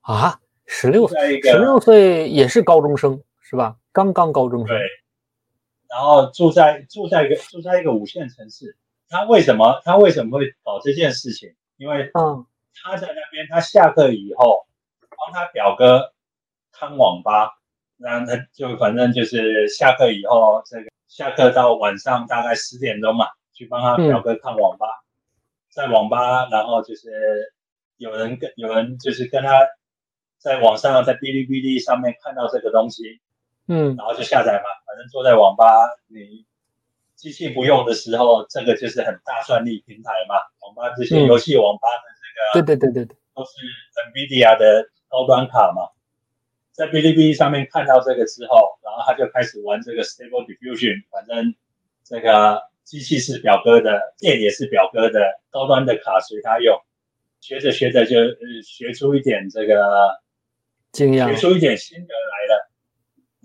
[0.00, 3.76] 啊，十六岁，十六岁也是高中生是吧？
[3.92, 4.80] 刚刚高中生，对，
[5.88, 8.76] 然后住在住在一个住在一个五线城市。
[9.08, 11.54] 他为什么他为什么会搞这件事情？
[11.78, 12.44] 因为嗯，
[12.82, 14.66] 他在那边，他下课以后
[15.10, 16.12] 帮他表哥
[16.72, 17.58] 看网吧，
[17.96, 24.86] 那他就反正就是下课以后，这个下课到晚上大概十点钟嘛，去帮他表哥看网吧，
[25.70, 27.08] 在网吧，然后就是
[27.96, 29.66] 有人跟有人就是跟他
[30.38, 33.20] 在网上在哔哩哔哩上面看到这个东西，
[33.68, 35.64] 嗯，然后就下载嘛，反正坐在网吧
[36.08, 36.44] 你。
[37.18, 40.36] 机器不用的时候，这个就是很大算力平台嘛。
[40.60, 42.06] 网吧这些游戏网吧的
[42.54, 43.50] 这个，对对对对对，都是
[44.14, 45.90] NVIDIA 的高端卡嘛。
[46.70, 51.56] 在哔哩哔哩上面看到这个之后，然后他就开始玩这个 Stable Diffusion，反正
[52.04, 56.80] 这个机器是表哥的，电也是表哥的，高端的卡随他用。
[57.40, 60.20] 学着学着就呃学出一点这个
[60.92, 62.37] 经验，学出一点心得来了。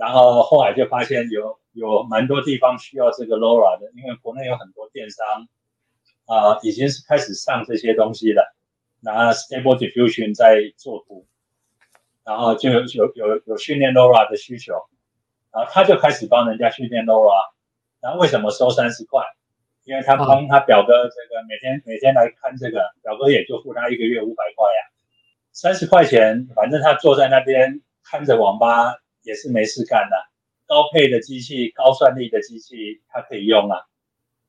[0.03, 1.57] 然后后来就发现有。
[1.75, 5.25] 有蛮多地方需要这个 LoRa 的，因为国内有很多电商
[6.27, 8.43] 啊，已经是开始上这些东西了，
[8.99, 11.25] 拿 Stable Diffusion 在做图，
[12.23, 14.73] 然后就有有有有训练 LoRa 的需求，
[15.51, 17.41] 然后他就开始帮人家训练 LoRa，
[18.01, 19.23] 然后为什么收三十块？
[19.85, 24.81] 因为他帮他表哥这个每天每天来看这个，表哥也就付他一个月五百块呀，
[25.53, 28.93] 三十块钱，反正他坐在那边看着网吧
[29.23, 30.15] 也是没事干的。
[30.65, 33.81] 高配的机器、高算力的机器，它可以用啊。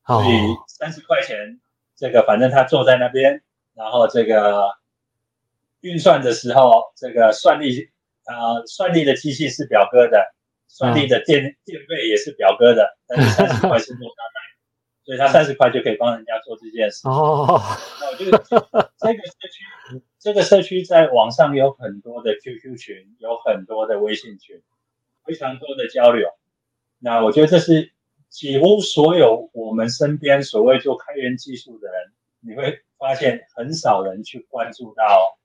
[0.07, 1.59] 所以三十块钱，
[1.95, 3.41] 这个反正他坐在那边，
[3.73, 4.69] 然后这个
[5.81, 7.89] 运算的时候，这个算力
[8.25, 10.33] 啊，算力的机器是表哥的，
[10.67, 14.39] 算力的电电费也是表哥的，但是三十块是莫大买，
[15.05, 17.07] 所以他三十块就可以帮人家做这件事。
[17.07, 17.61] 哦，
[18.01, 24.61] 那我觉得这个社区，这个社区在网上有很多的 QQ 群，有很多的微信群。
[25.27, 26.29] 非常多的交流，
[26.99, 27.91] 那我觉得这是
[28.29, 35.39] 几乎所有我们身边所谓做开源技术的人，你会发现很少人去关注到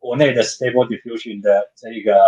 [0.00, 2.18] 国内的 Stable Diffusion 的这个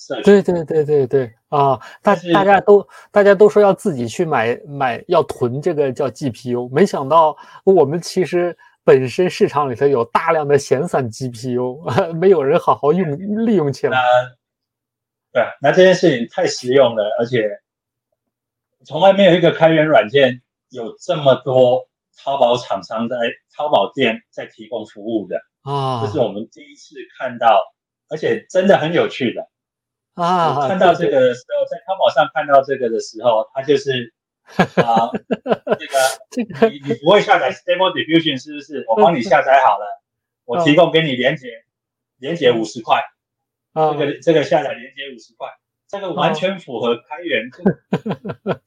[0.00, 0.20] 社。
[0.22, 1.78] 对对对对对啊！
[2.02, 14.00] 大大家都大家都说要自己去买买要囤这个叫 GPU，没想到我们其实本身市场里头有大量的闲散 GPU， 没有人好好用利用起来。
[15.32, 17.48] 对，那这件事情太实用了，而且
[18.84, 20.40] 从来没有一个开源软件
[20.70, 21.86] 有这么多
[22.24, 23.16] 淘宝厂商在
[23.54, 26.02] 淘宝店在提供服务的啊！
[26.04, 27.62] 这是我们第一次看到，
[28.08, 29.46] 而且真的很有趣的
[30.14, 30.68] 啊！
[30.68, 34.12] 看到这个的时候，在淘宝上看到这个的时候，它就是
[34.56, 35.10] 啊，
[35.78, 38.84] 这个你你不会下载 Stable Diffusion 是不是？
[38.88, 39.86] 我帮你下载好了，
[40.44, 41.48] 我提供给你连接，
[42.18, 43.02] 连接五十块。
[43.72, 45.48] 这个这个下载连接五十块，
[45.90, 47.50] 这个完全符合开源，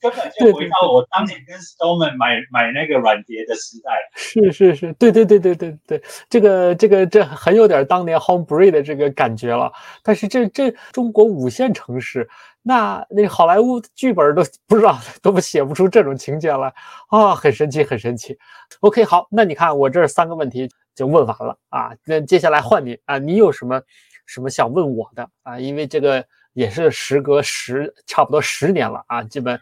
[0.02, 3.92] 根本就回到我当年跟 Stallman 买买那个软碟的时代。
[4.16, 9.72] 是是是，对对对对对对，这个这个这很有点当年 Homebrew 的这个感觉了。
[10.04, 12.28] 但是这这中国五线城市，
[12.62, 16.74] 那那好莱坞剧本都不知道都写不出这种情节来
[17.08, 18.38] 啊，很神奇很神奇。
[18.82, 23.82] OK，好，那你看我这三个问题就问完了啊，那接下来换你啊，你有什么？
[24.26, 25.60] 什么想问我的啊？
[25.60, 29.60] 因为这个也是时隔十差不多十年了啊，基本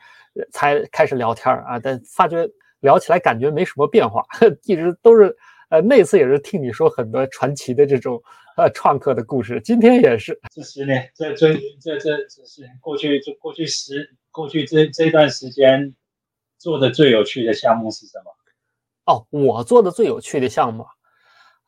[0.51, 4.25] 才开始聊天啊，但发觉聊起来感觉没什么变化，
[4.63, 5.35] 一直都是
[5.69, 8.21] 呃那次也是听你说很多传奇的这种
[8.57, 10.39] 呃创客的故事，今天也是。
[10.53, 15.95] 这十年，这这这这这十年过去，就过去十过去这这段时间
[16.57, 18.31] 做的最有趣的项目是什么？
[19.05, 20.85] 哦，我做的最有趣的项目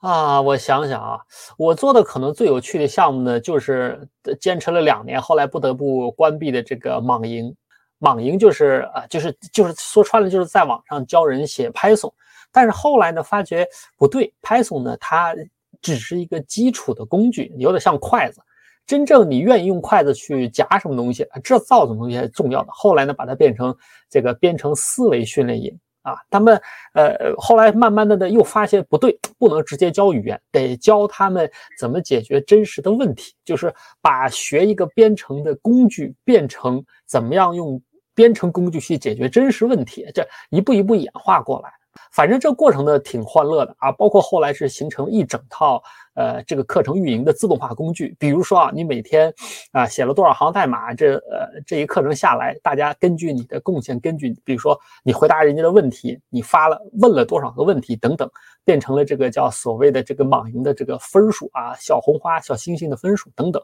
[0.03, 1.17] 啊，我想想啊，
[1.57, 4.05] 我做的可能最有趣的项目呢，就是
[4.37, 7.55] 坚持了两年，后来不得不关闭的这个莽营。
[7.99, 12.11] 莽营就是啊，就是就是说穿了，就是在网上教人写 Python。
[12.51, 13.65] 但是后来呢，发觉
[13.97, 15.33] 不对，Python 呢，它
[15.81, 18.41] 只是一个基础的工具，有点像筷子。
[18.85, 22.67] 真正你愿意用筷子去夹什么东西，这造什么东西是重要的。
[22.73, 23.73] 后来呢，把它变成
[24.09, 25.79] 这个编程思维训练营。
[26.03, 26.61] 啊，他们
[26.93, 31.49] 呃后来慢慢的呢又发现不对，不能直接教语言，得教他们
[31.79, 37.81] 怎么解决真实的问题，就是把学一个编程的工具变成怎么样用
[38.13, 41.69] 编程工具去解决真实问题，这一步一步演化过来。
[42.11, 45.81] 反正这过程呢挺欢乐的啊，包括后来是形成一整套
[46.13, 48.15] 呃这个课程运营的自动化工具。
[48.19, 49.33] 比如说啊，你每天
[49.71, 58.29] 啊写了多少行代码，这呃这一课程下来，大家根据你的贡献，根据比如说你回答人家的问题，你发了问了多少个问题等等，
[58.63, 63.61] 变成了这个叫所谓的这个网营的这个分数啊，小红花、小星星的分数等等。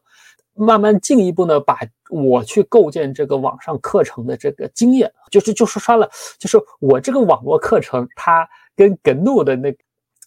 [0.55, 1.79] 慢慢进一步呢，把
[2.09, 8.45] 我去构建这个网上课程的这个经验，就是就说穿了，就是我这个网络课程，它
[8.75, 9.73] 跟 GNU 的那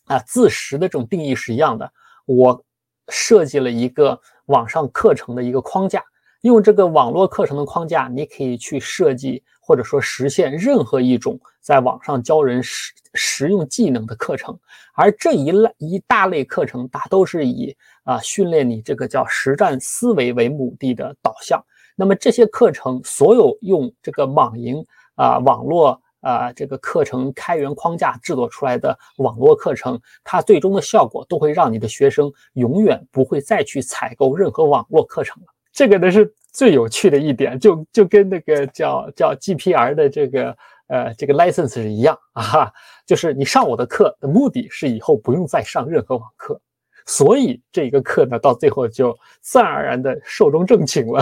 [0.06, 1.92] 啊自识的这种定义是一样的。
[2.26, 2.64] 我
[3.08, 6.02] 设计了一个网上课程的一个框架，
[6.42, 14.58] 用这个网络课程的框架，你可以去设计或者说实现任何一种在网上教人实实用技能的课程，
[14.94, 17.76] 而这一类一大类课程，大都是以。
[18.04, 21.64] 啊，训练你这个叫实战思维为目的的导向。
[21.94, 35.48] 那么这些课程，所有用这个网营啊网络啊这个课程开源框架制作出来的网络课程，它最终的效果都会让你的学生永远不会再去采购任何网络课程了。
[35.72, 40.56] 这个呢是最有趣的一点，就就跟那个叫叫 GPR 的这个
[40.86, 42.72] 呃这个 license 是一样啊，
[43.06, 46.60] 就是你上我的课的目的是以后不用再上任何网课。
[47.04, 51.20] 所以这一个课呢，到最后就自然而然的寿终正寝了，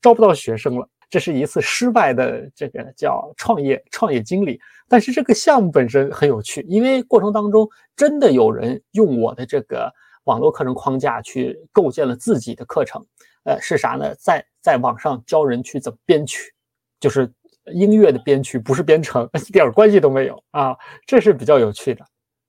[0.00, 0.88] 招不到学生了。
[1.12, 4.58] 这是一次失败的这个叫创业创业经历。
[4.88, 9.92] 但是这个项目本身很有趣，因为过程当中真的有人用我的这个
[10.24, 13.04] 网络课程框架去构建了自己的课程。
[13.44, 14.14] 呃，是啥呢？
[14.14, 16.54] 在在网上教人去怎么编曲，
[16.98, 17.30] 就是
[17.74, 20.74] 音乐的编曲，不是编程， 一点关系都没有啊。
[21.06, 22.06] 这是比较有趣的。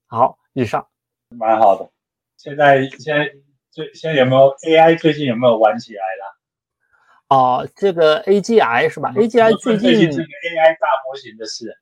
[0.07, 0.87] 好，以上，
[1.37, 1.89] 蛮好的。
[2.37, 3.29] 现在现在
[3.71, 4.97] 最现在有没有 AI？
[4.97, 6.39] 最近有没有玩起来了？
[7.33, 11.75] 哦，这个 AGI 是吧？AGI 最近这个 AI 大模型的事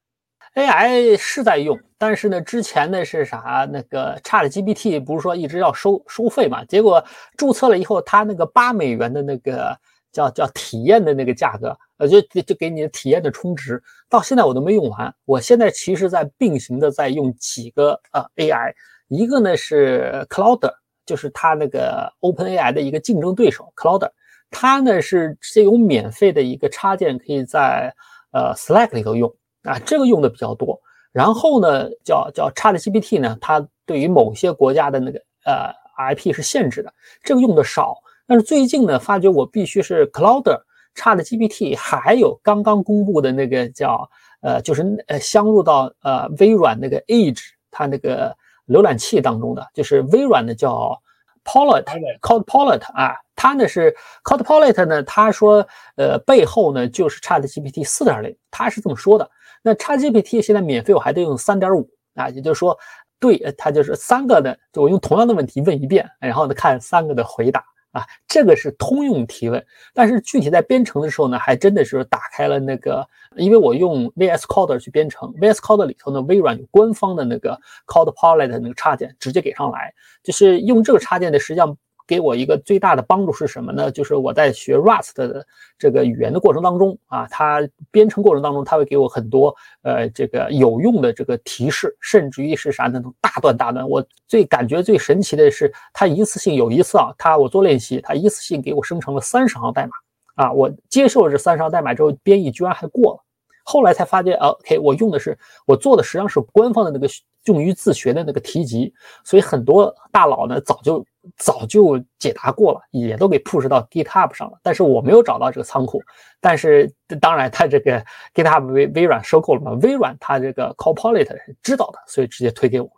[0.56, 3.68] ，AI 是在用，但是呢，之前呢是啥？
[3.70, 6.64] 那个 ChatGPT 不是说一直要收收费嘛？
[6.64, 7.04] 结果
[7.36, 9.78] 注册了以后，它那个八美元的那个
[10.14, 15.14] 叫叫体验的那个价格，呃，就就给你体验的充值，到现在我都没用完。
[15.26, 18.74] 我现在其实在并行的在用几个呃 AI。
[19.10, 20.72] 一个呢是 Cloud，
[21.06, 24.10] 就是它那个 OpenAI 的一个竞争对手 Cloud，
[24.52, 27.92] 它呢是直接有免费的一个插件，可以在
[28.32, 29.34] 呃 Slack 里头用
[29.64, 30.80] 啊，这个用的比较多。
[31.12, 35.74] 然后呢叫叫 ChatGPT 呢，它对于某些国家的那个呃
[36.14, 36.94] IP 是限制的，
[37.24, 37.96] 这个用的少。
[38.28, 40.62] 但是最近呢，发觉我必须是 Cloud、
[40.96, 44.08] ChatGPT，还有刚刚公布的那个叫
[44.42, 47.42] 呃就是呃镶入到呃微软那个 Edge，
[47.72, 48.36] 它那个。
[48.68, 50.98] 浏览器当中的就是微软的叫
[51.44, 53.90] Pilot，Codepilot 啊，它呢是
[54.24, 59.30] c o d e p o l i t 呢，他说呃背后呢就是 ChatGPT 四点零，他是这么说的。
[59.64, 62.78] 那 ChatGPT 现在免费，我还得用三点五啊，也就是说，
[63.20, 67.64] 对，它就是三个的，就我用同样的问题问一遍，然后呢看三个的回答。
[67.92, 81.78] 啊，这个是通用提问，但是具体在编程的时候呢，还真的是打开了那个，因为我用 VS Code 去编程，VS Code 里头呢，微软有官方的那个 Codepilot 那个插件，直接给上来，就是用这个插件的，实际上。
[82.12, 83.90] 给我一个最大的帮助是什么呢？
[83.90, 85.48] 就是我在学 Rust 的
[85.80, 93.02] 这个语言的过程当中啊，它编程过程当中，它会给我很多呃这个有用的这个提示，甚至于是啥呢？
[93.22, 93.88] 大段大段。
[93.88, 99.92] 我最感觉最神奇的是，它一次性有一次啊，它我做练习，它一次性给我生成了三十行代码
[100.36, 103.24] 啊，我接受了这三十行代码之后，编译居然还过了。
[103.64, 107.08] 后来才发现，OK，我用的是我做的实际上是官方的那个
[107.46, 108.94] 用于自学的那个题集，
[109.24, 111.06] 所以很多大佬呢早就。
[111.38, 116.02] 早就解答过了，也都给 push 到 GitHub 上了，但是我没有找到这个仓库。
[116.40, 118.04] 但是当然，它这个
[118.34, 122.94] GitHub 微微软收购了嘛，微软它这个 Copilot 是知道的，所以直接推给我了。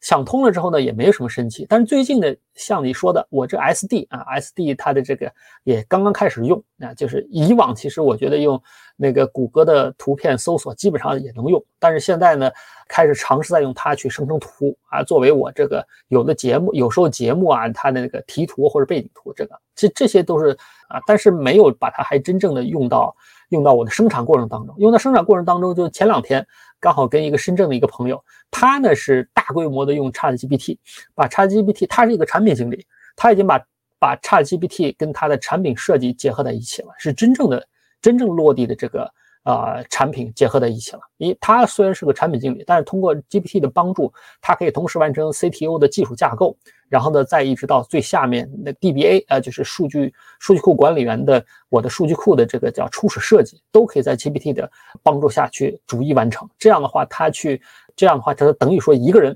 [0.00, 1.64] 想通了之后呢，也没有什么生气。
[1.68, 5.32] 但是最近的，像你说的，我这 SD 啊，SD 它的这个
[5.64, 8.60] 也刚刚开始用啊，就是以往其实我觉得用
[8.96, 12.50] 那个谷歌的图片搜索基本上也能用，但是现在呢，
[12.88, 20.50] 开始尝试在用它去生成图啊，作为我这个有的节目，有时候节目啊，它的那个题图或者背景图，这个这这些都是
[20.88, 23.14] 啊，但是没有把它还真正的用到
[23.50, 26.46] 用到我的生产过程当中，用到生产过程当中，就前两天。
[26.80, 30.78] 刚好跟一个深圳的一个朋友，他呢是大规模的用 ChatGPT，
[31.12, 32.86] 把 ChatGPT，他是一个产品经理，
[33.16, 33.60] 他已经把
[33.98, 37.66] 把 ChatGPT 跟他的产品设计结合在一起了，是真正的
[38.00, 39.10] 真正落地的这个。
[39.44, 41.00] 呃，产品结合在一起了。
[41.16, 46.54] 因为他虽然是个产品经理，但是通过 GPT 的帮助，他可以同时完成 CTO 的技术架构，
[46.86, 54.70] 然后呢，再一直到最下面的 DBA 啊，就是数据数据库管理员的我的数据库的这个叫初始设计，都可以在 GPT 的
[55.02, 56.46] 帮助下去逐一完成。
[56.58, 57.62] 这样的话，他去
[57.96, 59.34] 这样的话，他就等于说一个人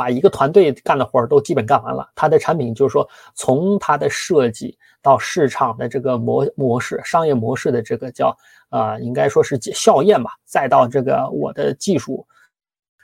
[0.00, 2.10] 把一个团队干的活儿都基本干完了。
[2.14, 8.34] 他的产品就是说，从他的设计到市场的这个模模式、商业模式的这个叫。
[8.70, 12.24] 啊，应该说是校验吧，再到这个我的技术。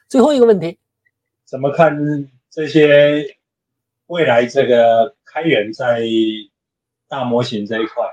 [0.06, 0.78] 最后一个问题，
[1.44, 1.92] 怎么看
[2.48, 3.36] 这些
[4.06, 6.06] 未来这个开源在
[7.08, 8.04] 大模型这一块？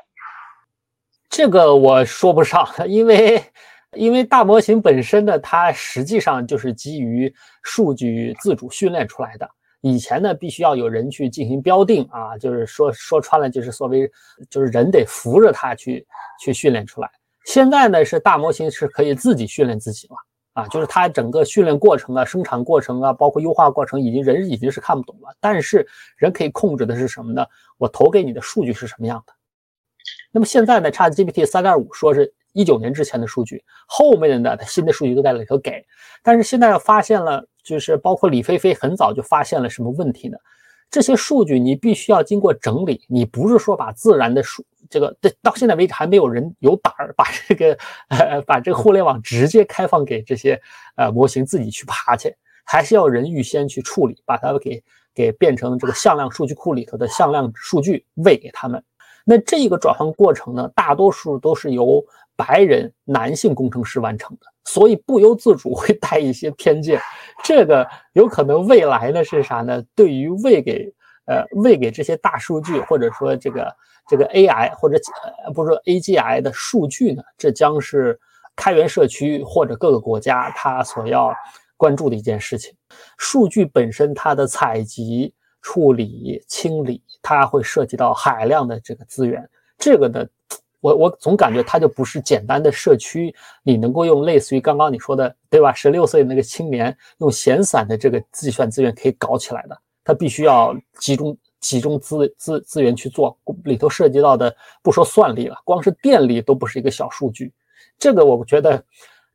[1.30, 3.44] 这个我说不上，因为
[3.96, 7.34] 因为大模型本身呢，它实际上就是基于
[7.64, 9.50] 数据自主训练出来的。
[9.82, 14.10] 以前呢，必须要有人去进行标定啊，就是说说穿了，就是所谓
[14.50, 16.08] 就是人得扶着它去
[16.40, 17.12] 去训练出来。
[17.46, 20.16] 现在呢，是大模型是可以自己训练自己了
[20.54, 25.36] 啊，就是它整个训练过程啊、生产过程啊，包括优化过程，已经人已经是看不懂了。
[25.42, 25.86] 但是
[26.16, 27.46] 人可以控制的是什么呢？
[27.78, 29.34] 我投给你的数据是什么样的？
[30.34, 35.86] 那么现在呢，ChatGPT 三点五说是一九年之前的数据，后面的呢，它新的数据都在里头给。
[36.24, 40.38] 但是现在发现了，就是包括李飞飞很早就发现了什么问题呢？
[40.90, 44.66] 这些数据你必须要经过整理，你不是说把自然的数。
[44.90, 47.78] 这个对，到现在为止还没有人有胆儿把这个
[48.10, 50.60] 呃把这个互联网直接开放给这些
[50.96, 58.84] 呃模型自己去爬去，还是要人预先去处理，把它给给变成这个向量数据库里头的向量数据喂给他们。
[59.24, 62.04] 那这个转换过程呢，大多数都是由
[62.36, 67.00] 白人男性工程师完成的，所以不由自主会带一些偏见。
[67.44, 69.84] 这个有可能未来呢是啥呢？
[69.96, 70.94] 对于喂给
[71.26, 73.74] 呃喂给这些大数据或者说这个。
[74.06, 75.00] 这个 AI 或者
[75.46, 78.20] 呃不是说 AGI 的数据呢，这将是
[78.54, 81.34] 开源社区或者各个国家它所要
[81.78, 82.76] 关注的一件事情。
[83.18, 85.34] 数据本身它的采集、
[85.64, 89.44] 处理、清理，它会涉及到海量的这个资源。
[89.80, 90.24] 这个呢，
[90.80, 93.34] 我我总感觉它就不是简单的社区，
[93.64, 95.74] 你能够用类似于刚刚你说的对吧？
[95.74, 101.36] 十六岁那个青年用闲散的这个计算资源可以搞起来的，它必须要集中。
[101.64, 107.54] 集中资资资源去做，里头涉及到的不说算力了，光是电力都不是一个小数据。
[107.98, 108.84] 这个我觉得，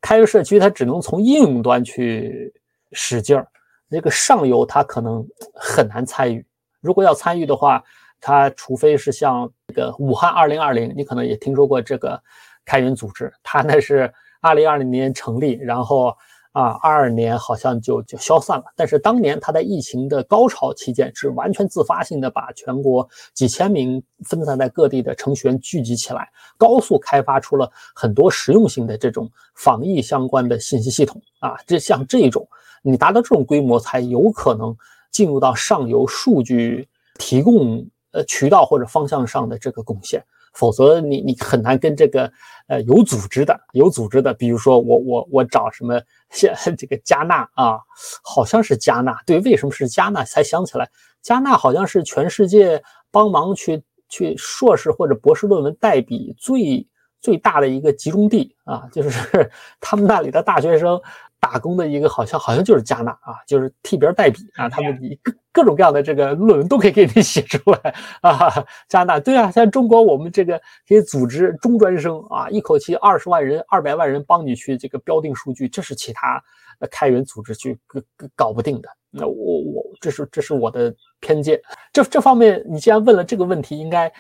[0.03, 2.53] 开源社区它只能从应用端去
[2.93, 3.49] 使劲儿，
[3.89, 6.45] 那个上游它可能很难参与。
[6.81, 7.83] 如果要参与的话，
[8.21, 12.23] 它除非是像这个武汉二零二零，你可能也听说过这个
[12.65, 16.17] 开源组织，它那是二零二零年成立，然后。
[16.53, 18.65] 啊，二二年好像就就消散了。
[18.75, 31.55] 但是当年他在疫情的高潮期间，是完全自发性的把全国几千名分散在各地的程序员聚集起来，高速开发出了很多实用性的这种防疫相关的信息系统啊。
[31.65, 32.49] 这像这种，
[32.91, 34.77] 你达到这种规模，才有可能
[35.11, 36.89] 进入到上游数据
[37.19, 40.25] 提供呃渠道或者方向上的这个贡献。
[40.55, 42.33] 否则，你你很难跟这个
[42.67, 46.01] 呃有组织的有组织的，比如说我我我找什么
[46.31, 47.79] 现这个加纳啊，
[48.25, 50.25] 好像是加纳，对，为什么是加纳？
[50.25, 50.89] 才想起来，
[51.23, 52.83] 加纳好像是全世界
[53.13, 56.85] 帮忙去去硕士或者博士论文代笔最
[57.21, 59.51] 最大的一个集中地啊，就是
[59.81, 61.01] 他们那里的大学生。
[61.41, 68.53] 打工的一个好像好像就是加纳啊，就是替别人代笔啊，他们各各种各样的这个论文都可以给你写出来啊。
[68.89, 76.43] 加纳对啊，像中国我们这个可以组织中专生啊，一口气二十万人、二百万人帮你去这个标定数据，这是其他
[76.91, 78.03] 开源组织去搞
[78.35, 78.89] 搞不定的。
[79.09, 81.61] 那我我这是这是我的偏见。
[81.93, 84.13] 这这方面你既然问了这个问题，应该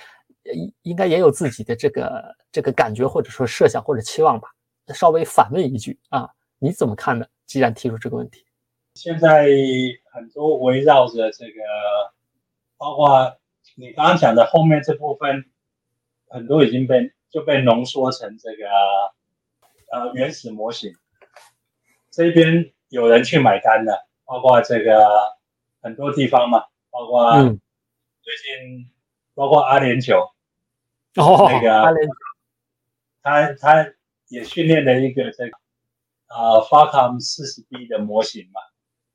[0.83, 4.49] 应该也有自己的这个这个感觉或者说设想或者期望吧？
[4.95, 6.31] 稍微反问一句啊。
[6.61, 7.25] 你怎么看呢？
[7.47, 8.45] 既然提出这个问题，
[8.95, 9.47] 现在
[10.13, 11.63] 很多围绕着这个，
[12.77, 13.39] 包括
[13.77, 15.45] 你刚刚讲的后面这部分，
[16.29, 18.67] 很多已经被就被浓缩成这个
[19.93, 20.93] 呃原始模型。
[22.11, 25.07] 这边有人去买单了包括这个
[25.81, 27.61] 很多地方嘛，包括嗯，
[28.21, 28.91] 最近
[29.35, 30.29] 包括阿联酋，
[31.17, 31.93] 哦，那个
[33.23, 33.93] 他他
[34.29, 35.57] 也训练了一个这个
[36.29, 38.61] 呃 Falcon 四十 B 的模型嘛，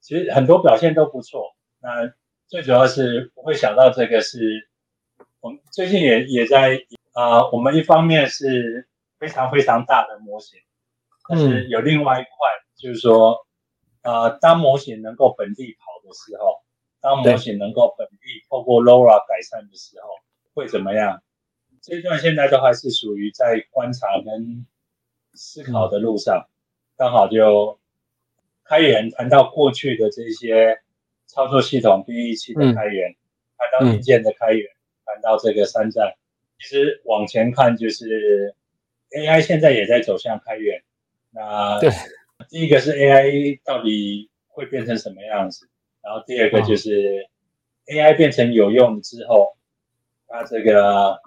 [0.02, 1.56] 其实很多表现都不错。
[1.80, 2.14] 那
[2.48, 4.70] 最主要是我会想到这个是，
[5.40, 6.84] 我们最近也也在
[7.14, 8.88] 啊、呃我们一方面是
[9.20, 10.60] 非常非常大的模型，
[11.30, 12.30] 但是有另外一块
[12.76, 13.46] 就是说，
[14.02, 16.62] 呃，当模型能够本地跑的时候，
[17.00, 20.10] 当模型能够本地透过 LoRa 改善的时候，
[20.54, 21.24] 会怎么样？
[21.84, 24.66] 这一段现在都还是属于在观察跟
[25.34, 26.48] 思考的路上，
[26.96, 27.78] 刚好就
[28.64, 30.80] 开源谈到过去的这些
[31.26, 33.14] 操作系统编译器的开源，
[33.58, 34.66] 谈到硬件的开源，
[35.06, 36.16] 谈到这个山寨。
[36.58, 38.56] 其实往前看，就是
[39.10, 40.82] AI 现在也在走向开源。
[41.32, 41.90] 那对，
[42.48, 45.68] 第一个是 AI 到底会变成什么样子，
[46.02, 47.28] 然后第二个就是
[47.88, 49.58] AI 变成有用之后，
[50.30, 51.20] 它这个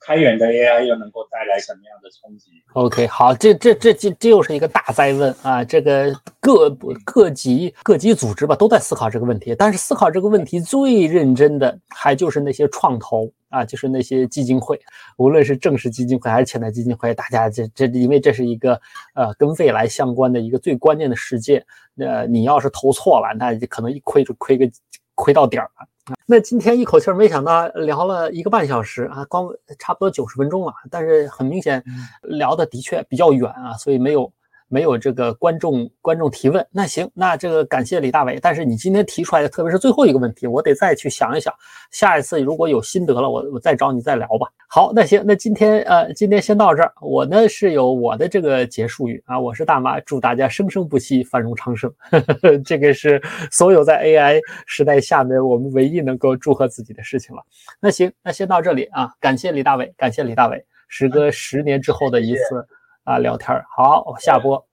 [0.00, 5.64] 开源的 AI 又能够带来什么样的冲击？OK，好，这这这这这又是一个大灾问啊！
[5.64, 6.70] 这个各
[7.04, 14.78] 各级各级组织吧都在思考这个问题，但是思考这个问题最认真的还就是那些创投啊，就是那些基金会，
[15.16, 18.80] 无论是正式基金会还是潜在基金会，大家这这因为这是一个
[19.14, 21.64] 呃跟未来相关的一个最关键的事件，
[21.98, 24.70] 呃，你要是投错了，那可能一亏就亏个
[25.14, 25.88] 亏到点儿了。
[26.26, 31.82] 那今天一口气儿没想到聊了一个半小时啊，光差不多九十分钟了，但是很明显
[32.22, 34.32] 聊的的确比较远啊，所以没有
[34.68, 36.66] 没有这个观众观众提问。
[36.70, 41.52] 那行，那这个感谢李大伟，但是你今天提出来的，特别是最后一个问题，我得再去想一想，
[41.90, 44.48] 下一次如果有心得了，我我再找你再聊吧。
[44.68, 51.92] 好，那行，那今天呃今天先到这儿，我呢是有我的这个结束语啊，我是大妈，祝大家生生不息，繁荣昌盛。
[52.64, 57.42] 这个是所有在 AI 时代下面我们唯一能够祝贺自己的事情了。
[57.80, 62.66] 那行，那先到这里啊，感谢李大伟，感谢李大伟，时隔十年之后的一次
[63.06, 63.64] 啊聊天儿。
[63.74, 64.65] 好，下播。